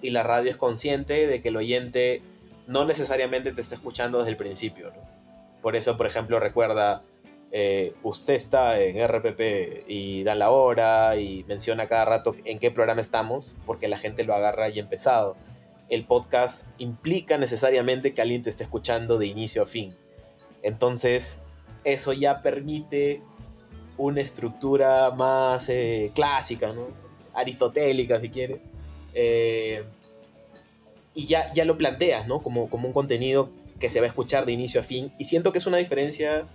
[0.00, 2.22] y la radio es consciente de que el oyente
[2.66, 4.92] no necesariamente te está escuchando desde el principio.
[5.60, 7.02] Por eso, por ejemplo, recuerda
[7.54, 12.70] eh, usted está en RPP y da la hora y menciona cada rato en qué
[12.70, 15.36] programa estamos, porque la gente lo agarra y empezado.
[15.90, 19.94] El podcast implica necesariamente que alguien te esté escuchando de inicio a fin.
[20.62, 21.40] Entonces,
[21.84, 23.20] eso ya permite
[23.98, 26.72] una estructura más eh, clásica,
[27.34, 28.60] aristotélica, si quieres.
[29.12, 29.84] Eh,
[31.14, 32.42] y ya, ya lo planteas, ¿no?
[32.42, 35.12] Como, como un contenido que se va a escuchar de inicio a fin.
[35.18, 36.46] Y siento que es una diferencia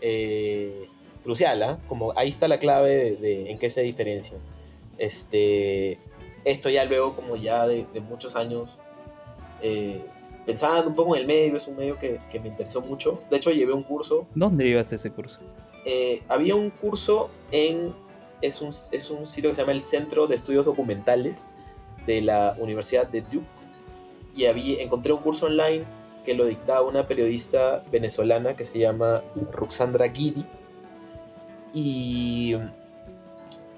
[0.00, 0.88] eh,
[1.22, 1.78] crucial, ¿ah?
[1.88, 4.38] Como ahí está la clave de, en qué se diferencia.
[4.98, 5.98] Este,
[6.44, 8.78] esto ya luego, como ya de, muchos años,
[9.62, 10.00] eh,
[10.46, 13.20] pensando un poco en el medio, es un medio que, me interesó mucho.
[13.30, 14.26] De hecho, llevé un curso.
[14.34, 15.40] ¿Dónde llevaste ese curso?
[15.84, 17.94] Eh, había un curso en.
[18.42, 21.46] Es un, es un sitio que se llama el Centro de Estudios Documentales
[22.06, 23.46] de la Universidad de Duke.
[24.36, 25.84] Y había, encontré un curso online
[26.26, 30.44] que lo dictaba una periodista venezolana que se llama Ruxandra Guidi.
[31.72, 32.56] Y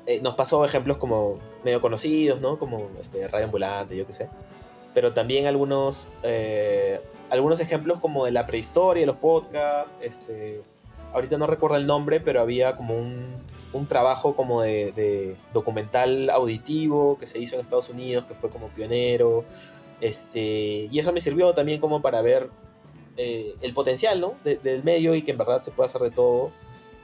[0.07, 2.59] eh, nos pasó ejemplos como medio conocidos, ¿no?
[2.59, 4.29] Como este, Radio Ambulante, yo qué sé.
[4.95, 9.95] Pero también algunos, eh, algunos ejemplos como de la prehistoria, los podcasts.
[10.01, 10.63] Este,
[11.13, 13.27] ahorita no recuerdo el nombre, pero había como un,
[13.75, 18.49] un trabajo como de, de, documental auditivo que se hizo en Estados Unidos, que fue
[18.49, 19.45] como pionero.
[20.01, 22.51] Este, y eso me sirvió también como para ver
[23.17, 24.35] eh, el potencial ¿no?
[24.45, 26.53] del medio y que en verdad se puede hacer de todo.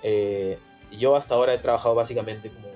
[0.03, 0.59] Eh,
[0.93, 2.69] yo hasta ahora he trabajado básicamente como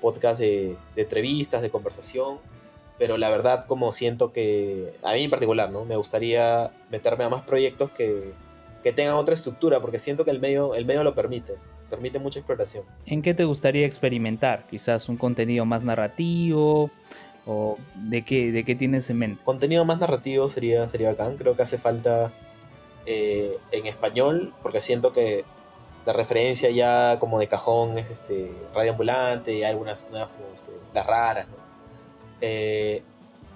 [0.00, 2.38] podcast de, entrevistas, de conversación,
[2.98, 5.84] pero la verdad como siento que, a mí en particular, ¿no?
[5.84, 8.32] me gustaría meterme a más proyectos que,
[8.82, 11.54] que tengan otra estructura, porque siento que el medio, el medio lo permite,
[11.90, 12.84] permite mucha exploración.
[13.06, 14.66] ¿En qué te gustaría experimentar?
[14.66, 16.90] Quizás un contenido más narrativo,
[17.46, 19.42] ¿O de qué, de qué tienes en mente?
[19.44, 21.36] Contenido más narrativo sería, sería bacán.
[21.36, 22.32] Creo que hace falta
[23.06, 25.44] eh, en español, porque siento que
[26.06, 30.70] la referencia ya como de cajón es este Radio Ambulante y algunas nuevas como este,
[30.94, 31.46] las raras,
[32.40, 33.02] eh,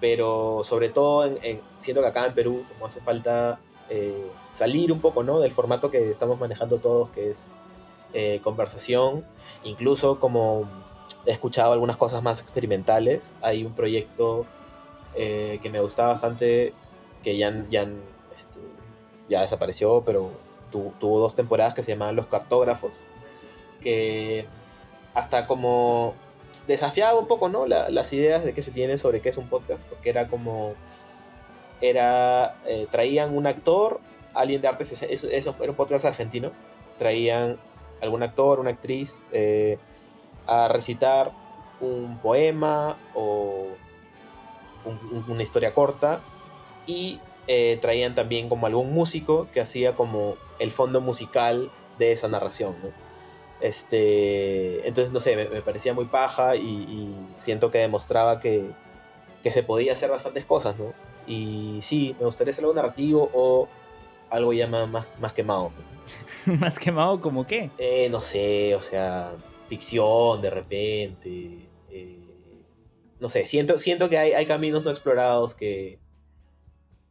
[0.00, 5.00] pero sobre todo en, siento que acá en Perú como hace falta eh, salir un
[5.00, 5.40] poco ¿no?
[5.40, 7.50] del formato que estamos manejando todos, que es
[8.42, 9.24] conversación,
[9.64, 10.66] incluso como
[11.28, 13.34] he escuchado algunas cosas más experimentales.
[13.42, 14.46] Hay un proyecto
[15.14, 16.72] eh, que me gustaba bastante,
[17.22, 17.82] que ya, ya,
[18.34, 18.58] este,
[19.28, 20.30] ya desapareció, pero
[20.70, 23.02] tuvo dos temporadas que se llamaban Los Cartógrafos,
[23.82, 24.46] que
[25.12, 26.14] hasta como
[26.66, 27.66] desafiaba un poco ¿no?
[27.66, 30.72] las ideas de que se tiene sobre qué es un podcast, porque era como,
[31.82, 34.00] era, eh, traían un actor,
[34.32, 36.52] alguien de artes, eso, eso, era un podcast argentino,
[36.98, 37.58] traían
[38.00, 39.78] algún actor, una actriz, eh,
[40.48, 41.32] a recitar
[41.80, 43.66] un poema o
[45.28, 46.20] una historia corta
[46.86, 52.28] y eh, traían también como algún músico que hacía como el fondo musical de esa
[52.28, 52.74] narración,
[53.60, 58.70] Este, entonces, no sé, me, parecía muy paja y, siento que demostraba que,
[59.42, 60.92] que, se podía hacer bastantes cosas, ¿no?
[61.26, 63.68] Y sí, me gustaría hacer algo narrativo o
[64.30, 65.72] algo ya más, más, quemado.
[66.46, 67.70] ¿Más quemado como qué?
[67.78, 69.32] Eh, no sé, o sea,
[69.68, 71.68] ficción de repente.
[71.90, 72.18] Eh,
[73.20, 75.98] no sé, siento, siento que hay, hay caminos no explorados que,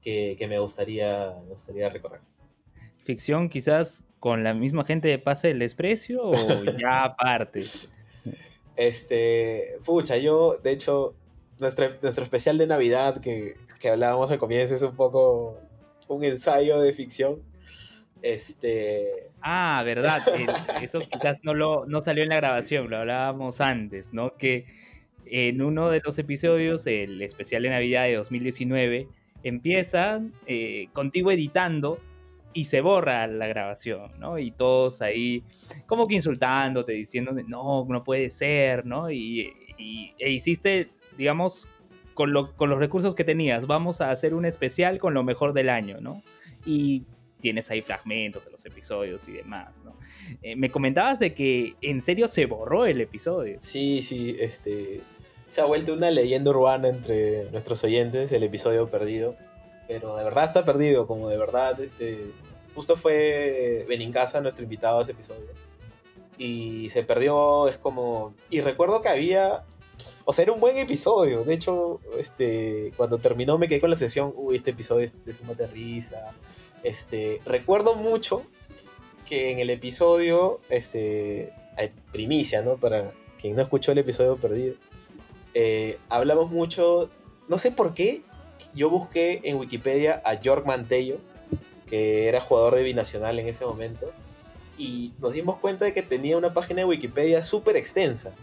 [0.02, 2.22] que, me, gustaría, gustaría recorrer.
[3.04, 6.34] ¿Ficción quizás con la misma gente de Pase el Desprecio o
[6.80, 7.64] ya aparte?
[8.76, 11.16] Este, fucha, yo, de hecho,
[11.60, 15.58] nuestro, nuestro especial de Navidad que, que hablábamos al comienzo es un poco
[16.08, 17.42] un ensayo de ficción.
[18.34, 19.30] Este.
[19.42, 20.22] Ah, verdad.
[20.82, 24.36] eso quizás no, lo, no salió en la grabación, lo hablábamos antes, ¿no?
[24.36, 24.66] Que
[25.26, 29.08] en uno de los episodios, el especial de Navidad de 2019,
[29.44, 32.00] empieza eh, contigo editando
[32.54, 34.40] y se borra la grabación, ¿no?
[34.40, 35.44] Y todos ahí
[35.86, 39.12] como que insultándote, diciendo, no, no puede ser, ¿no?
[39.12, 39.54] Y,
[40.18, 41.70] e hiciste, digamos,
[42.14, 45.70] con, con los recursos que tenías, vamos a hacer un especial con lo mejor del
[45.70, 46.24] año, ¿no?
[46.66, 47.04] Y
[47.40, 49.96] tienes ahí fragmentos de los episodios y demás, ¿no?
[50.42, 53.58] Eh, me comentabas de que en serio se borró el episodio.
[53.60, 55.02] Sí, sí, este...
[55.48, 59.36] Se ha vuelto una leyenda urbana entre nuestros oyentes, el episodio perdido.
[59.88, 62.32] Pero de verdad está perdido, como de verdad, este...
[62.76, 65.48] Justo fue Benincasa nuestro invitado a ese episodio.
[66.38, 68.36] Y se perdió, es como...
[68.50, 69.64] Y recuerdo que había
[70.30, 71.46] o sea, era un buen episodio.
[71.46, 75.34] De hecho, este, cuando terminó me quedé con la sesión, uy, este episodio es de
[75.34, 76.34] suma de risa.
[76.84, 78.44] Este, recuerdo mucho
[79.28, 81.54] que en el episodio, este,
[82.12, 82.78] primicia, ¿no?
[82.78, 84.76] Para quien no escuchó el episodio perdido,
[85.54, 87.10] eh, hablamos mucho,
[87.48, 88.22] no sé por qué,
[88.74, 91.18] yo busqué en Wikipedia a York Mantello,
[91.88, 94.12] que era jugador de Binacional en ese momento,
[94.78, 98.34] y nos dimos cuenta de que tenía una página de Wikipedia súper extensa.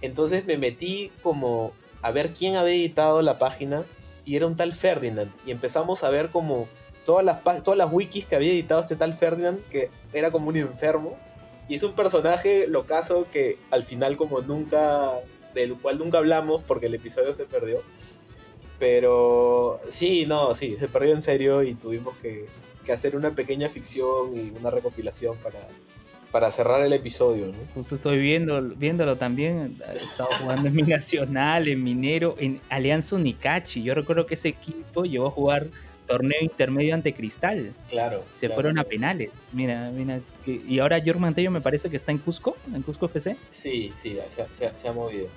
[0.00, 1.72] Entonces me metí como
[2.02, 3.84] a ver quién había editado la página
[4.24, 5.32] y era un tal Ferdinand.
[5.46, 6.68] Y empezamos a ver como
[7.06, 10.56] todas las, todas las wikis que había editado este tal Ferdinand, que era como un
[10.56, 11.16] enfermo.
[11.68, 15.12] Y es un personaje locazo que al final como nunca,
[15.54, 17.80] del cual nunca hablamos porque el episodio se perdió.
[18.78, 22.46] Pero sí, no, sí, se perdió en serio y tuvimos que,
[22.92, 25.58] hacer una pequeña ficción y una recopilación para,
[26.30, 27.48] para cerrar el episodio.
[27.48, 27.54] ¿no?
[27.74, 29.82] Justo estoy viendo, viéndolo también.
[29.92, 33.82] He estado jugando en mi Nacional, en Minero, en Alianza Unicachi.
[33.82, 35.66] Yo recuerdo que ese equipo llegó a jugar
[36.06, 37.74] torneo intermedio ante Cristal.
[37.88, 38.24] Claro.
[38.34, 39.48] Se fueron a penales.
[39.52, 40.20] Mira, mira.
[40.46, 43.36] y ahora Jorge Mantello me parece que está en Cusco, en Cusco FC.
[43.50, 44.18] Sí, sí,
[44.52, 45.28] se, ha movido.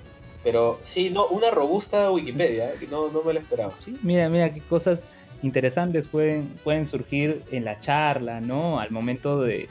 [0.42, 2.88] Pero sí, no, una robusta Wikipedia, ¿eh?
[2.90, 3.74] no, no me lo esperaba.
[4.02, 5.06] mira, mira qué cosas
[5.42, 8.80] interesantes pueden, pueden surgir en la charla, ¿no?
[8.80, 9.68] Al momento de,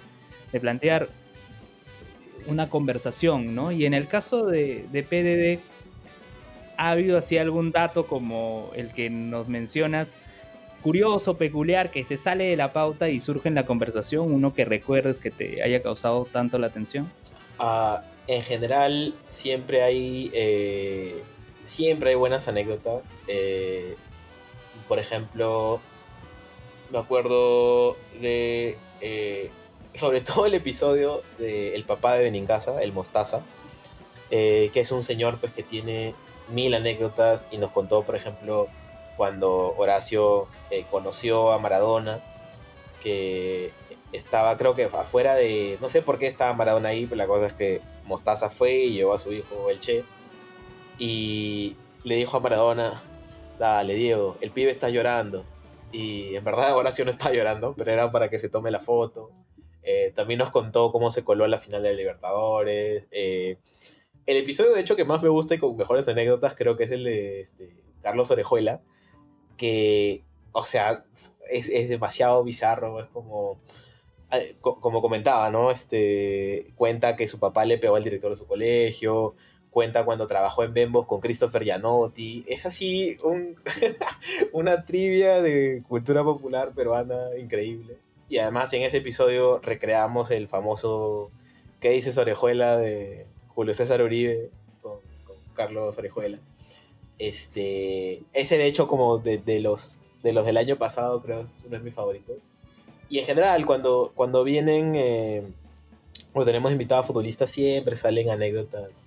[0.52, 1.10] de plantear
[2.48, 3.72] una conversación, ¿no?
[3.72, 5.62] Y en el caso de, de PDD,
[6.78, 10.16] ¿ha habido así algún dato como el que nos mencionas?
[10.82, 14.66] Curioso, peculiar, que se sale de la pauta y surge en la conversación, uno que
[14.66, 17.12] recuerdes que te haya causado tanto la atención?
[17.58, 21.24] Ah, en general, siempre hay, eh,
[21.64, 23.12] siempre hay buenas anécdotas.
[23.28, 23.96] Eh,
[24.88, 25.82] por ejemplo,
[26.92, 29.50] me acuerdo de, eh,
[29.96, 33.42] sobre todo el episodio de El papá de Benincasa, el Mostaza,
[34.30, 36.14] que es un señor pues, que tiene
[36.50, 38.68] mil anécdotas y nos contó, por ejemplo,
[39.20, 42.24] cuando Horacio eh, conoció a Maradona,
[43.04, 43.74] que
[44.14, 47.48] estaba creo que afuera de, no sé por qué estaba Maradona ahí, pero la cosa
[47.48, 50.06] es que Mostaza fue y llevó a su hijo el Che
[50.98, 53.04] y le dijo a Maradona,
[53.60, 55.44] dale Diego, el pibe está llorando.
[55.92, 59.32] Y en verdad Horacio no estaba llorando, pero era para que se tome la foto.
[59.84, 63.06] Eh, también nos contó cómo se coló a la final de Libertadores.
[63.12, 63.58] Eh,
[64.26, 66.92] el episodio, de hecho, que más me gusta y con mejores anécdotas, creo que es
[66.92, 68.82] el de este, Carlos Orejuela,
[69.60, 71.04] que, o sea,
[71.52, 73.60] es, demasiado bizarro, es como,
[74.32, 75.70] eh, como comentaba, ¿no?
[75.70, 79.36] Este, cuenta que su papá le pegó al director de su colegio,
[79.70, 83.18] cuenta cuando trabajó en Bembos con Christopher Gianotti, es así
[84.54, 87.98] una trivia de cultura popular peruana increíble.
[88.30, 91.32] Y además en ese episodio recreamos el famoso
[91.80, 92.78] ¿Qué dices Orejuela?
[92.78, 94.50] de Julio César Uribe
[94.82, 95.00] con
[95.54, 96.38] Carlos Orejuela.
[97.20, 101.78] Este, ese de hecho como de, los, de los del año pasado creo es uno
[101.78, 102.38] de mis favoritos.
[103.10, 105.44] Y en general cuando, cuando vienen eh,
[106.34, 109.06] o tenemos invitados futbolistas siempre salen anécdotas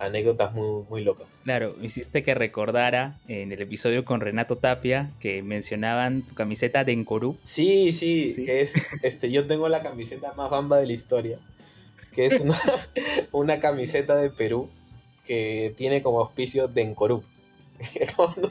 [0.00, 1.42] anécdotas muy, muy locas.
[1.44, 6.92] Claro, hiciste que recordara en el episodio con Renato Tapia que mencionaban tu camiseta de
[6.92, 7.36] Encorú.
[7.42, 11.38] Sí, sí, que es, este, yo tengo la camiseta más bamba de la historia,
[12.14, 12.58] que es una,
[13.32, 14.70] una camiseta de Perú
[15.30, 17.22] que tiene como auspicio Dencorú.
[18.18, 18.50] nunca,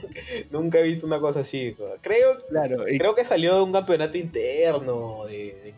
[0.49, 1.75] nunca, he visto una cosa así.
[1.99, 5.73] Creo, claro, creo que salió de un campeonato interno de, de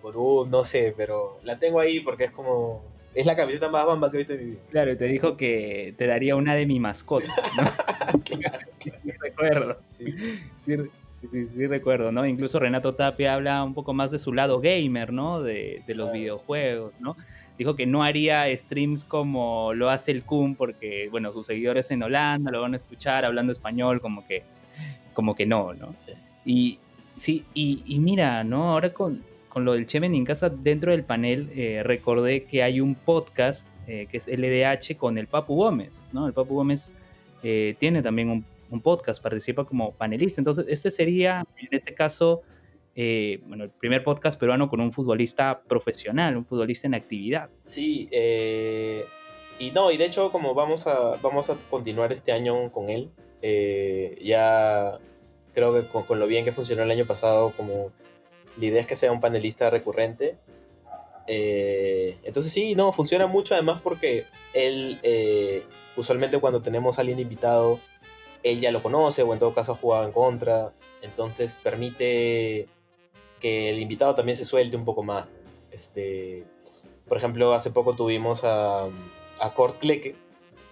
[0.48, 2.84] no sé, pero la tengo ahí porque es como.
[3.16, 4.62] Es la camiseta más bamba que he visto en mi vida.
[4.70, 8.24] Claro, te dijo que te daría una de mi mascota, ¿no?
[8.24, 9.78] claro, sí, recuerdo.
[9.88, 10.06] Sí.
[10.64, 10.78] Sí,
[11.20, 11.48] sí.
[11.56, 12.28] Sí, recuerdo, ¿no?
[12.28, 15.42] Incluso Renato Tapia habla un poco más de su lado gamer, ¿no?
[15.42, 17.16] De, de los videojuegos, ¿no?
[17.58, 22.04] Dijo que no haría streams como lo hace el Kun porque, bueno, sus seguidores en
[22.04, 24.44] Holanda lo van a escuchar hablando español, como que,
[25.14, 25.94] como que no, ¿no?
[26.46, 26.80] Y
[27.16, 28.72] sí, y, mira, ¿no?
[28.72, 32.82] Ahora con, con lo del Chemen en casa, dentro del panel, eh, recordé que hay
[32.82, 36.28] un podcast eh, que es LDH con el Papu Gómez, ¿no?
[36.28, 36.94] El Papu Gómez
[37.44, 40.40] eh, tiene también un, un, podcast, participa como panelista.
[40.40, 42.42] Entonces, este sería, en este caso,
[42.96, 47.50] eh, bueno, el primer podcast peruano con un futbolista profesional, un futbolista en actividad.
[47.62, 49.06] Sí, eh,
[49.60, 53.12] y no, y de hecho como vamos a, vamos a continuar este año con él,
[53.42, 55.00] eh, ya
[55.54, 57.92] creo que con, lo bien que funcionó el año pasado, como
[58.58, 60.38] la idea es que sea un panelista recurrente.
[61.28, 65.00] entonces sí, no, funciona mucho además porque él,
[65.96, 67.80] usualmente cuando tenemos a alguien invitado,
[68.44, 72.68] él ya lo conoce o en todo caso ha jugado en contra, entonces permite
[73.42, 75.28] que el invitado también se suelte un poco más.
[75.72, 76.46] Este,
[77.08, 78.86] por ejemplo, hace poco tuvimos a,
[79.40, 80.16] a Kurt Kleke,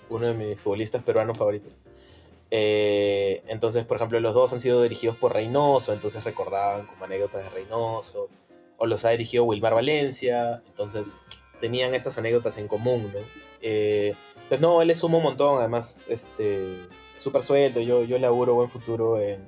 [0.10, 1.74] uno de mis futbolistas peruanos favoritos.
[2.52, 7.44] Eh, entonces, por ejemplo, los dos han sido dirigidos por Reynoso, entonces recordaban como anécdotas
[7.44, 8.30] de Reynoso,
[8.78, 11.20] o los ha dirigido Wilmar Valencia, entonces
[11.60, 13.20] tenían estas anécdotas en común, ¿no?
[13.62, 16.76] Eh, entonces, no, él le suma un montón, además, este,
[17.18, 19.46] súper suelto, yo, yo laburo buen futuro en,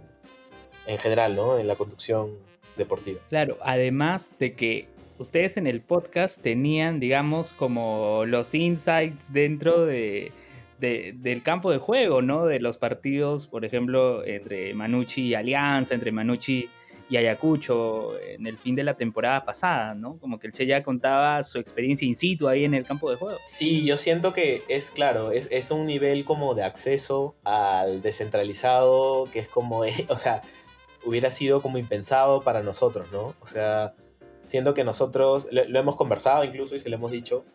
[0.86, 1.58] en general, ¿no?
[1.58, 2.51] En la conducción
[2.82, 3.20] deportiva.
[3.30, 10.32] Claro, además de que ustedes en el podcast tenían, digamos, como los insights dentro de,
[10.80, 12.46] del campo de juego, ¿no?
[12.46, 16.70] De los partidos, por ejemplo, entre Manucci y Alianza, entre Manucci
[17.12, 20.18] y Ayacucho en el fin de la temporada pasada, ¿no?
[20.18, 23.18] Como que el Che ya contaba su experiencia in situ ahí en el campo de
[23.18, 23.38] juego.
[23.46, 29.28] Sí, yo siento que es claro, es, es un nivel como de acceso al descentralizado,
[29.32, 30.42] que es como, o sea,
[31.04, 33.36] hubiera sido como impensado para nosotros, ¿no?
[33.42, 33.94] O sea,
[34.46, 37.46] siendo que nosotros, lo, hemos conversado incluso y se lo hemos dicho,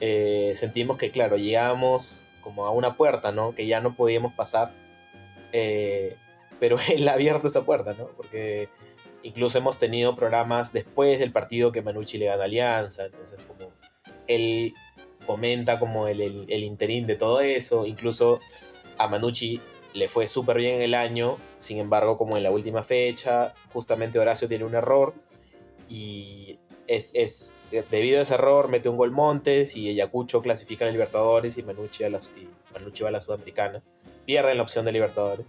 [0.00, 3.54] eh, sentimos que, claro, llegamos como a una puerta, ¿no?
[3.54, 4.72] Que ya no podíamos pasar,
[5.52, 6.16] eh,
[6.60, 8.08] pero él ha abierto esa puerta, ¿no?
[8.16, 8.68] Porque
[9.22, 13.72] incluso hemos tenido programas después del partido que Manucci le gana Alianza, entonces como
[14.26, 14.74] él
[15.26, 18.40] comenta como el, el, el interín de todo eso, incluso
[18.96, 19.60] a Manucci
[19.94, 24.48] le fue súper bien el año, sin embargo, como en la última fecha, justamente Horacio
[24.48, 25.14] tiene un error
[25.88, 27.56] y es, es
[27.90, 32.04] debido a ese error mete un gol Montes y Ayacucho clasifica a Libertadores y Manucci,
[32.04, 33.82] a la, va a la Sudamericana.
[34.24, 35.46] Pierden la opción de Libertadores.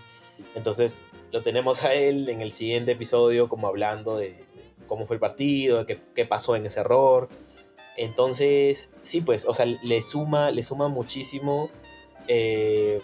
[0.55, 4.35] Entonces lo tenemos a él en el siguiente episodio como hablando de,
[4.87, 7.29] cómo fue el partido, de qué, qué, pasó en ese error.
[7.95, 11.69] Entonces, sí, pues, o sea, le suma, le suma muchísimo.
[12.27, 13.01] Eh,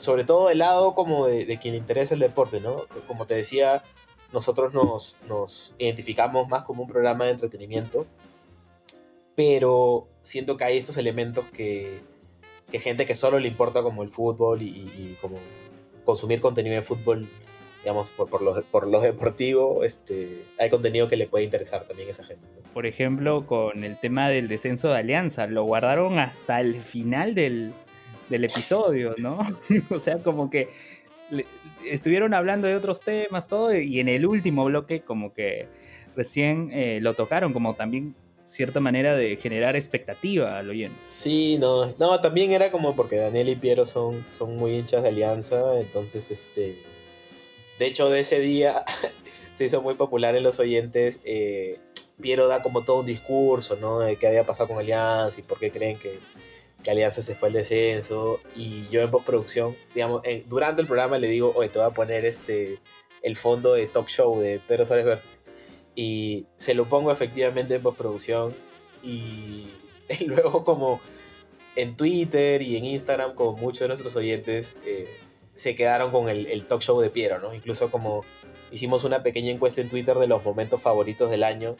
[0.00, 2.86] sobre todo del lado como de, quien le interesa el deporte, ¿no?
[3.06, 3.82] Como te decía,
[4.32, 8.06] nosotros nos, nos identificamos más como un programa de entretenimiento,
[9.36, 12.00] pero siento que hay estos elementos que,
[12.70, 15.38] que gente que solo le importa como el fútbol y, como
[16.04, 17.28] consumir contenido de fútbol,
[17.82, 22.08] digamos, por, por, lo, por lo deportivo, este, hay contenido que le puede interesar también
[22.08, 22.46] a esa gente.
[22.72, 27.74] Por ejemplo, con el tema del descenso de Alianza, lo guardaron hasta el final del,
[28.30, 29.40] del episodio, ¿no?
[29.90, 30.70] o sea, como que
[31.84, 35.68] estuvieron hablando de otros temas, todo, y en el último bloque como que
[36.16, 38.14] recién eh, lo tocaron, como también
[38.44, 40.98] cierta manera de generar expectativa al oyente.
[41.08, 45.10] Sí, no, no, también era como porque Daniel y Piero son, son muy hinchas de
[45.10, 46.82] Alianza, entonces, este,
[47.78, 48.84] de hecho, de ese día
[49.54, 51.20] se hizo muy popular en los oyentes.
[51.24, 51.78] Eh,
[52.20, 54.00] Piero da como todo un discurso, ¿no?
[54.00, 56.18] De qué había pasado con Alianza y por qué creen que,
[56.82, 61.28] que Alianza se fue al descenso y yo en postproducción, digamos, durante el programa le
[61.28, 62.78] digo, oye, te voy a poner este,
[63.22, 65.40] el fondo de talk show de Pedro Suárez Vértiz
[65.94, 68.54] y se lo pongo efectivamente en postproducción
[69.02, 69.68] y,
[70.26, 71.00] luego como
[71.76, 75.08] en Twitter y en Instagram, como muchos de nuestros oyentes, eh,
[75.54, 77.54] se quedaron con el, el talk show de Piero, ¿no?
[77.54, 78.24] Incluso como
[78.70, 81.76] hicimos una pequeña encuesta en Twitter de los momentos favoritos del año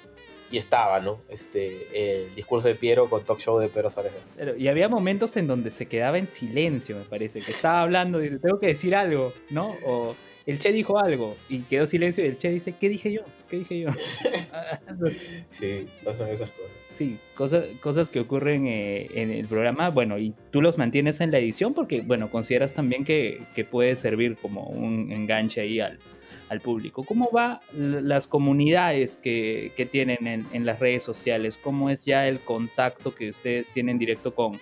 [0.51, 1.21] y estaba, ¿no?
[1.29, 4.13] Este, el discurso de Piero con talk show de Pedro Suárez.
[4.59, 8.25] y había momentos en donde se quedaba en silencio, me parece, que estaba hablando y
[8.25, 9.77] dice, tengo que decir algo, ¿no?
[9.85, 13.23] O el Che dijo algo y quedó silencio y el Che dice, ¿qué dije yo?
[13.49, 13.91] ¿Qué dije yo?
[15.51, 16.71] sí, pasan esas cosas.
[16.91, 21.31] Sí, cosas, cosas que ocurren eh, en el programa, bueno, y tú los mantienes en
[21.31, 26.01] la edición porque, bueno, consideras también que, que puede servir como un enganche ahí al,
[26.51, 27.05] al público.
[27.05, 31.57] ¿Cómo va las comunidades que, tienen en, las redes sociales?
[31.57, 34.61] ¿Cómo es ya el contacto que ustedes tienen directo con,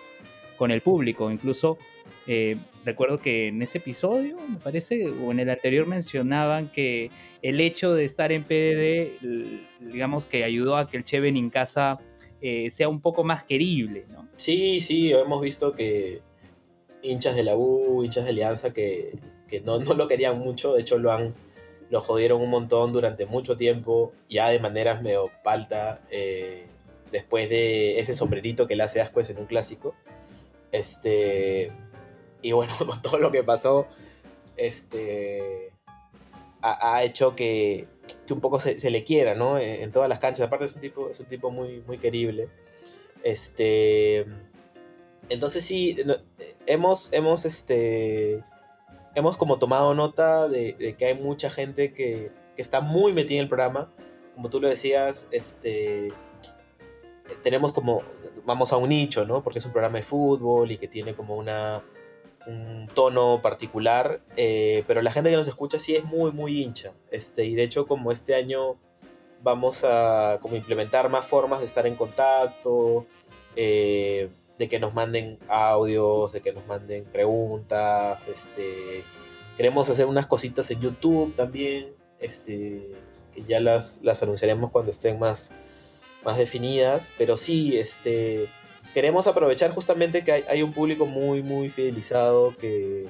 [0.58, 1.30] con el público?
[1.30, 1.78] Incluso
[2.26, 7.10] eh, recuerdo que en ese episodio, me parece, o en el anterior mencionaban que
[7.40, 11.98] el hecho de estar en PDD, digamos que ayudó a que el Cheven en casa
[12.42, 14.04] eh, sea un poco más querible.
[14.36, 16.20] Sí, sí, hemos visto que
[17.02, 19.12] hinchas de la U, hinchas de Alianza que,
[19.64, 21.32] no, no, lo querían mucho, de hecho lo han
[21.90, 26.66] lo jodieron un montón durante mucho tiempo, ya de maneras medio palta, eh,
[27.10, 29.94] después de ese sombrerito que le hace Ascuez en un clásico.
[30.72, 31.72] Este,
[32.42, 33.86] y bueno, con todo lo que pasó,
[34.56, 35.72] este,
[36.60, 37.86] ha, hecho que,
[38.26, 39.58] que, un poco se, se le quiera, ¿no?
[39.58, 40.46] En, todas las canchas.
[40.46, 42.48] Aparte es un tipo, es un tipo muy, muy querible.
[43.22, 44.26] Este,
[45.28, 45.96] entonces sí,
[46.66, 48.42] hemos, hemos, este,
[49.18, 53.42] hemos como tomado nota de, que hay mucha gente que, que, está muy metida en
[53.44, 53.92] el programa.
[54.34, 56.12] Como tú lo decías, este,
[57.42, 58.02] tenemos como,
[58.44, 59.42] vamos a un nicho, ¿no?
[59.42, 61.82] Porque es un programa de fútbol y que tiene como una,
[62.46, 66.92] un tono particular, eh, pero la gente que nos escucha sí es muy, muy hincha.
[67.10, 68.76] Este, y de hecho, como este año
[69.42, 73.06] vamos a como implementar más formas de estar en contacto,
[73.54, 79.04] eh, de que nos manden audios, de que nos manden preguntas, este,
[79.56, 82.88] queremos hacer unas cositas en YouTube también, este,
[83.32, 85.54] que ya las, las anunciaremos cuando estén más,
[86.24, 88.48] más definidas, pero sí, este,
[88.94, 93.06] queremos aprovechar justamente que hay, un público muy, muy fidelizado que,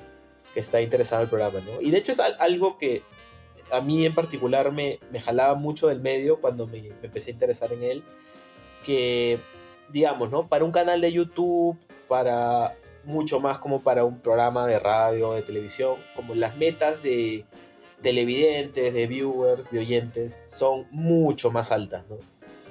[0.53, 1.81] que, está interesado en el programa, ¿no?
[1.81, 3.03] Y de hecho es algo que
[3.71, 7.35] a mí en particular me, me jalaba mucho del medio cuando me, me, empecé a
[7.35, 8.03] interesar en él,
[8.85, 9.39] que,
[9.93, 10.49] digamos, ¿no?
[10.49, 11.77] Para un canal de YouTube,
[12.09, 12.75] para
[13.05, 17.45] mucho más como para un programa de radio, de televisión, como las metas de
[18.03, 22.17] televidentes, de viewers, de oyentes, son mucho más altas, ¿no?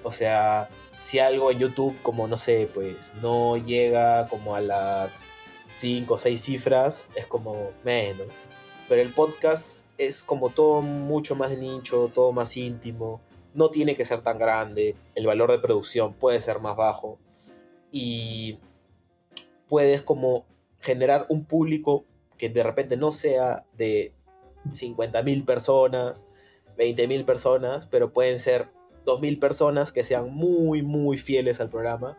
[0.03, 0.69] O sea,
[1.01, 5.23] si algo en YouTube, como no sé, pues no llega como a las
[5.69, 8.27] 5 o 6 cifras, es como menos.
[8.87, 13.19] Pero el podcast es como todo mucho más nicho, todo más íntimo.
[13.57, 14.95] No tiene que ser tan grande.
[15.15, 17.19] El valor de producción puede ser más bajo.
[17.91, 18.59] Y
[19.67, 20.45] puedes como
[20.79, 22.05] generar un público
[22.37, 24.13] que de repente no sea de
[24.65, 26.25] 50.000 personas,
[26.77, 28.69] 20.000 personas, pero pueden ser
[29.05, 32.17] 2.000 personas que sean muy, muy fieles al programa.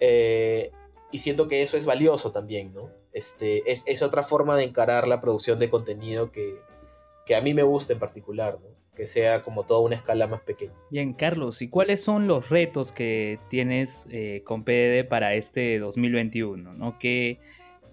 [0.00, 0.70] Eh,
[1.10, 2.90] y siento que eso es valioso también, ¿no?
[3.12, 6.60] Este, es, es, otra forma de encarar la producción de contenido que,
[7.24, 8.77] que a mí me gusta en particular, ¿no?
[8.98, 10.74] Que sea como toda una escala más pequeña.
[10.90, 16.74] Bien, Carlos, ¿y cuáles son los retos que tienes eh, con PDD para este 2021,
[16.74, 16.98] ¿no?
[16.98, 17.38] ¿Qué,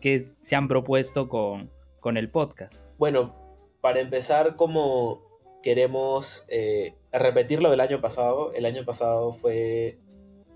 [0.01, 2.89] qué se han propuesto con, con el podcast?
[2.97, 3.35] Bueno,
[3.81, 5.21] para empezar, como
[5.65, 8.53] queremos eh, repetir lo del año pasado.
[8.53, 9.97] El año pasado fue,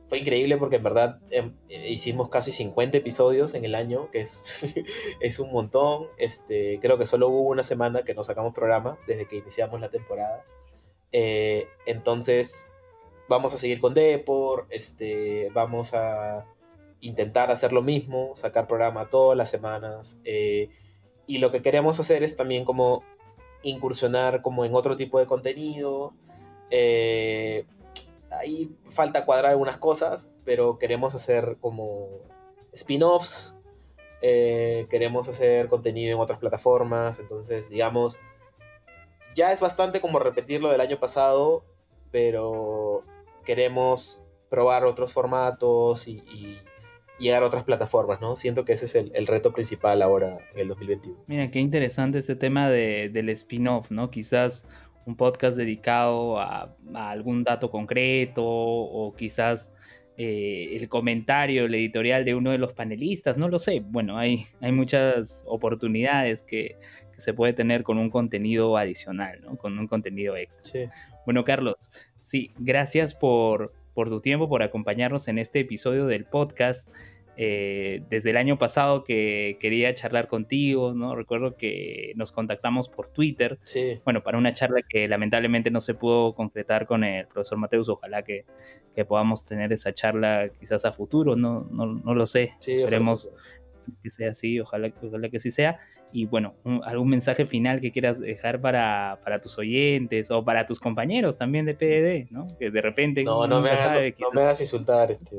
[0.10, 4.76] fue increíble porque en verdad em, hicimos casi 50 episodios en el año, que es,
[5.22, 6.08] es un montón.
[6.18, 9.92] Este, creo que solo hubo una semana que no sacamos programa desde que iniciamos la
[9.92, 10.44] temporada.
[11.12, 12.68] Eh, entonces,
[13.28, 16.44] vamos a seguir con Depor, este, vamos a
[17.02, 20.20] intentar hacer lo mismo, sacar programa todas las semanas.
[20.26, 20.70] Eh,
[21.28, 23.04] y lo que queremos hacer es también como
[23.62, 26.14] incursionar como en otro tipo de contenido.
[26.72, 27.66] Eh,
[28.40, 32.08] ahí falta cuadrar algunas cosas, pero queremos hacer como
[32.74, 33.56] spin-offs,
[34.22, 38.20] eh, queremos hacer contenido en otras plataformas, entonces digamos,
[39.36, 41.64] ya es bastante como repetir lo del año pasado,
[42.12, 43.04] pero
[43.46, 46.24] queremos probar otros formatos y
[47.20, 48.36] llegar a otras plataformas, ¿no?
[48.36, 51.20] Siento que ese es el, reto principal ahora en el 2021.
[51.28, 54.10] Mira, qué interesante este tema de, del spin-off, ¿no?
[54.10, 54.68] Quizás
[55.06, 59.74] un podcast dedicado a, algún dato concreto o quizás
[60.22, 63.80] eh, el comentario, el editorial de uno de los panelistas, no lo sé.
[63.80, 66.78] Bueno, hay, hay muchas oportunidades que,
[67.14, 69.56] que se puede tener con un contenido adicional, ¿no?
[69.56, 70.66] Con un contenido extra.
[70.66, 70.90] Sí.
[71.26, 76.90] Bueno, Carlos, sí, gracias por, por tu tiempo, por acompañarnos en este episodio del podcast.
[77.38, 81.16] Eh, desde el año pasado que quería charlar contigo, ¿no?
[81.16, 84.02] Recuerdo que nos contactamos por Twitter, sí.
[84.04, 88.24] bueno, para una charla que lamentablemente no se pudo concretar con el profesor Mateus, ojalá
[88.24, 88.46] que,
[88.94, 93.32] que podamos tener esa charla quizás a futuro, no, no, no lo sé, sí, esperemos
[94.04, 95.80] que sea así, ojalá, ojalá que sí sea.
[96.12, 100.80] Y bueno, algún mensaje final que quieras dejar para, para, tus oyentes o para tus
[100.80, 102.48] compañeros también de PDD, ¿no?
[102.58, 103.24] Que de repente...
[103.24, 105.38] No, no me, hagas, no, me hagas insultar, este...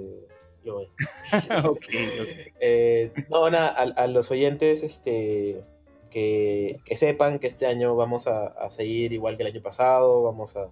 [2.61, 5.65] Eh, no, nada, a, los oyentes, este,
[6.11, 10.23] que, que, sepan que este año vamos a, a, seguir igual que el año pasado,
[10.23, 10.71] vamos a,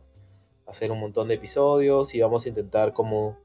[0.66, 3.38] hacer un montón de episodios y vamos a intentar como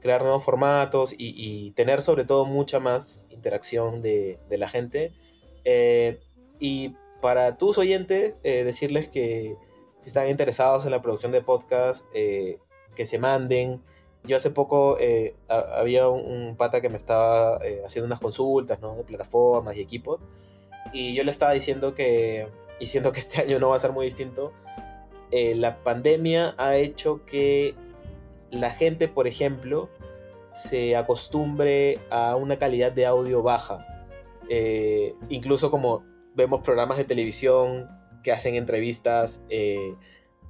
[0.00, 5.12] crear nuevos formatos y, y tener sobre todo mucha más interacción de, de la gente
[5.64, 6.20] eh,
[6.58, 9.56] y para tus oyentes, eh, decirles que
[10.00, 12.58] si están interesados en la producción de podcast, eh,
[12.94, 13.82] que se manden.
[14.24, 14.98] Yo hace poco
[15.48, 18.96] había un, pata que me estaba haciendo unas consultas ¿no?
[18.96, 20.20] de plataformas y equipos.
[20.92, 22.48] Y yo le estaba diciendo que,
[22.80, 24.52] y que este año no va a ser muy distinto,
[25.30, 27.74] la pandemia ha hecho que
[28.50, 29.88] la gente, por ejemplo,
[30.58, 33.86] se acostumbre a una calidad de audio baja
[34.50, 36.02] Eh, incluso como
[36.34, 37.86] vemos programas de televisión
[38.22, 39.94] que hacen entrevistas eh,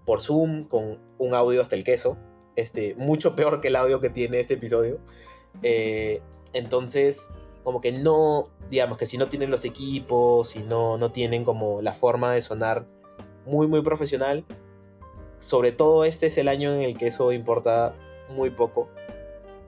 [0.06, 2.16] por Zoom con un audio hasta el queso,
[2.58, 4.98] este, mucho peor que el audio que tiene este episodio.
[5.62, 6.20] Eh,
[6.52, 7.30] entonces,
[7.62, 11.82] como que no, digamos que si no tienen los equipos, si no, no tienen como
[11.82, 12.84] la forma de sonar
[13.46, 14.44] muy, muy profesional,
[15.38, 17.94] sobre todo este es el año en el que eso importa
[18.28, 18.88] muy poco,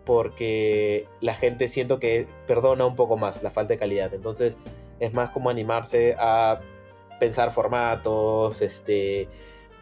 [0.05, 4.13] porque la gente siento que perdona un poco más la falta de calidad.
[4.15, 4.59] Entonces,
[4.99, 6.61] es más como animarse a
[7.21, 9.29] pensar formatos, este,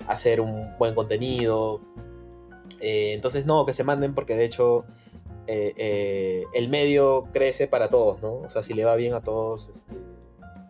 [0.06, 1.80] hacer un buen contenido.
[2.80, 4.84] Eh, entonces, no, que se manden porque de hecho
[5.46, 8.34] eh, eh, el medio crece para todos, ¿no?
[8.34, 9.94] O sea, si le va bien a todos, este,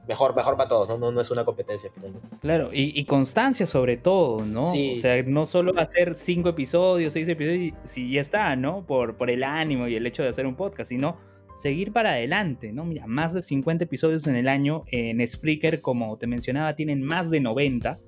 [0.07, 1.11] mejor, mejor para todos, ¿no?
[1.11, 2.28] No, es una competencia finalmente.
[2.40, 4.70] Claro, y, constancia sobre todo, ¿no?
[4.70, 8.86] O sea, no solo hacer cinco episodios, seis episodios, si ya está, ¿no?
[8.86, 11.18] Por, por el ánimo y el hecho de hacer un podcast, sino
[11.59, 12.84] seguir para adelante, ¿no?
[12.84, 17.30] Mira, más de 50 episodios en el año en Spreaker, como te mencionaba, tienen más
[17.30, 17.99] de 90.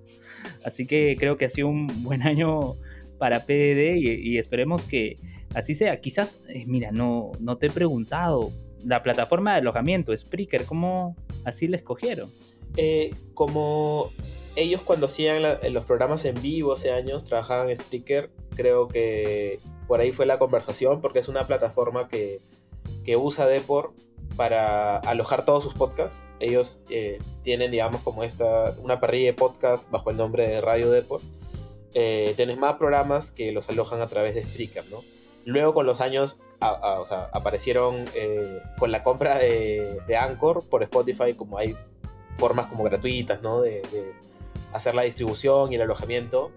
[0.64, 2.76] Así que creo que ha sido un buen año
[3.20, 5.18] para PDD y esperemos que
[5.54, 6.00] así sea.
[6.00, 8.50] Quizás, eh, mira, no, no te he preguntado,
[8.84, 11.14] la plataforma de alojamiento, Spreaker, ¿cómo
[11.44, 12.30] así la escogieron?
[12.76, 14.10] Eh, como
[14.56, 20.00] ellos cuando hacían los programas en vivo hace años, trabajaban en Spreaker, creo que por
[20.00, 22.40] ahí fue la conversación, porque es una plataforma que,
[23.04, 23.92] que usa Depor
[24.36, 26.24] para alojar todos sus podcasts.
[26.38, 30.90] Ellos eh, tienen, digamos, como esta, una parrilla de podcasts bajo el nombre de Radio
[30.90, 31.20] Depor.
[31.94, 35.02] Eh, tienes más programas que los alojan a través de Spreaker, ¿no?
[35.44, 41.76] Luego con los años aparecieron eh, con la compra de, Anchor por Spotify, como hay
[42.36, 43.60] formas como gratuitas, ¿no?
[43.62, 43.82] De,
[44.72, 46.52] hacer la distribución y el alojamiento.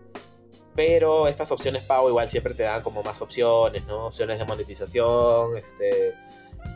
[0.75, 4.07] Pero estas opciones pago igual siempre te dan como más opciones, ¿no?
[4.07, 6.13] Opciones de monetización, este,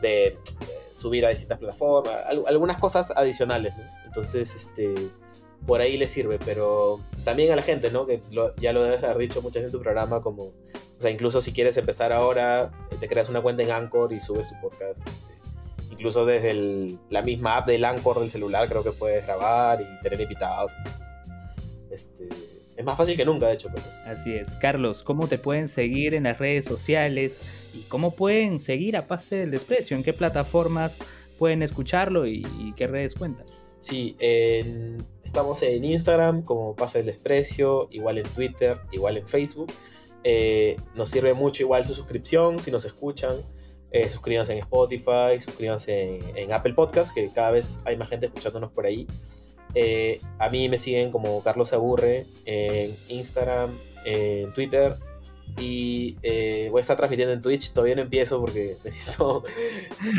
[0.02, 0.38] de,
[0.94, 2.16] subir a distintas plataformas,
[2.48, 3.84] algunas cosas adicionales, ¿no?
[4.06, 5.12] Entonces, este
[5.66, 8.06] por ahí le sirve, pero también a la gente, ¿no?
[8.06, 8.22] Que
[8.60, 10.54] ya lo debes haber dicho muchas veces en tu programa, como, o
[10.98, 14.56] sea, incluso si quieres empezar ahora, te creas una cuenta en Anchor y subes tu
[14.62, 15.06] podcast.
[15.08, 15.34] Este,
[15.92, 20.22] incluso desde la misma app del Anchor del celular creo que puedes grabar y tener
[20.22, 20.74] invitados.
[21.92, 22.30] este,
[22.78, 23.70] es más fácil que nunca, de hecho.
[24.06, 24.52] Así es.
[24.62, 27.42] Carlos, ¿cómo te pueden seguir en las redes sociales?
[27.74, 29.98] ¿Y cómo pueden seguir a Pase del Desprecio?
[29.98, 31.00] ¿En qué plataformas
[31.40, 33.48] pueden escucharlo y, y qué redes cuentan?
[33.88, 34.18] Sí,
[35.24, 39.72] estamos en Instagram como Pasa el Desprecio, igual en Twitter, igual en Facebook.
[40.26, 43.38] Eh, nos sirve mucho igual su suscripción si nos escuchan.
[43.92, 48.74] Eh, suscríbanse en Spotify, suscríbanse en, Apple Podcast, que cada vez hay más gente escuchándonos
[48.74, 49.08] por ahí.
[49.74, 53.72] Eh, a mí me siguen como Carlos Aburre en Instagram,
[54.04, 54.98] en Twitter
[55.58, 56.18] y
[56.72, 57.72] voy a estar transmitiendo en Twitch.
[57.72, 59.46] Todavía no empiezo porque necesito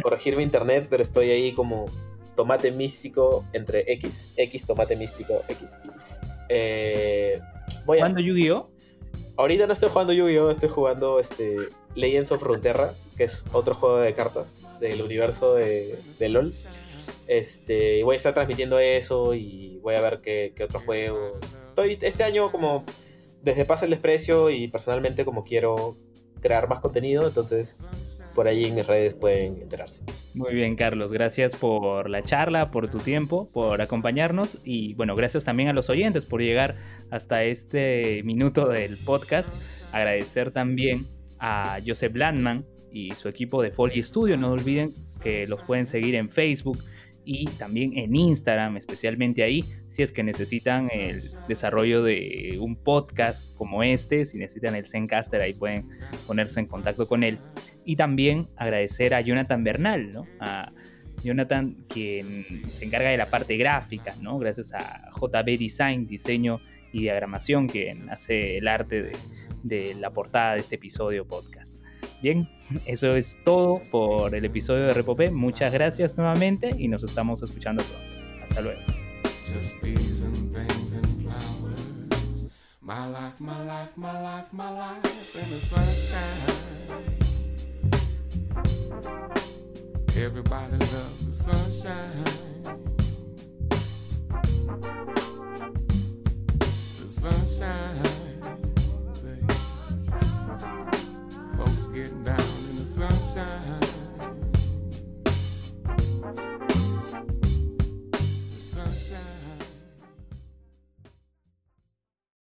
[0.02, 1.84] corregir mi internet, pero estoy ahí como
[2.38, 4.30] tomate místico entre X.
[4.36, 5.60] X, tomate místico, X.
[6.48, 7.40] Eh,
[7.84, 8.70] voy ¿Jugando Yu-Gi-Oh?
[9.36, 11.56] Ahorita no estoy jugando Yu-Gi-Oh, estoy jugando este,
[11.96, 16.54] Legends of Frontera, que es otro juego de cartas del universo de, LOL.
[17.26, 21.40] Este, voy a estar transmitiendo eso y voy a ver qué, otro juego.
[21.70, 22.84] Estoy, este año como
[23.42, 25.96] desde Pasa el Desprecio y personalmente como quiero
[26.40, 27.78] crear más contenido, entonces
[28.34, 30.04] por ahí en mis redes pueden enterarse.
[30.34, 35.44] Muy bien, Carlos, gracias por la charla, por tu tiempo, por acompañarnos y bueno, gracias
[35.44, 36.76] también a los oyentes por llegar
[37.10, 39.52] hasta este minuto del podcast.
[39.92, 41.06] Agradecer también
[41.38, 44.36] a Joseph Landman y su equipo de Foley Studio.
[44.36, 46.78] No olviden que los pueden seguir en Facebook,
[47.30, 53.54] y también en Instagram, especialmente ahí, si es que necesitan el desarrollo de un podcast
[53.54, 55.90] como este, si necesitan el Zencaster, ahí pueden
[56.26, 57.38] ponerse en contacto con él.
[57.84, 60.26] Y también agradecer a Jonathan Bernal, ¿no?
[60.40, 60.72] A
[61.22, 64.38] Jonathan, quien se encarga de la parte gráfica, ¿no?
[64.38, 66.62] Gracias a JB Design, diseño
[66.94, 69.12] y diagramación, quien hace el arte de,
[69.64, 71.77] de la portada de este episodio podcast.
[72.22, 72.48] Bien,
[72.84, 75.30] eso es todo por el episodio de Repopé.
[75.30, 78.06] Muchas gracias nuevamente y nos estamos escuchando pronto.
[78.42, 78.80] Hasta luego.
[90.18, 92.24] Everybody loves the sunshine.
[96.98, 98.27] The sunshine.
[101.68, 103.80] folks getting down in the sunshine.
[108.10, 109.37] The sunshine.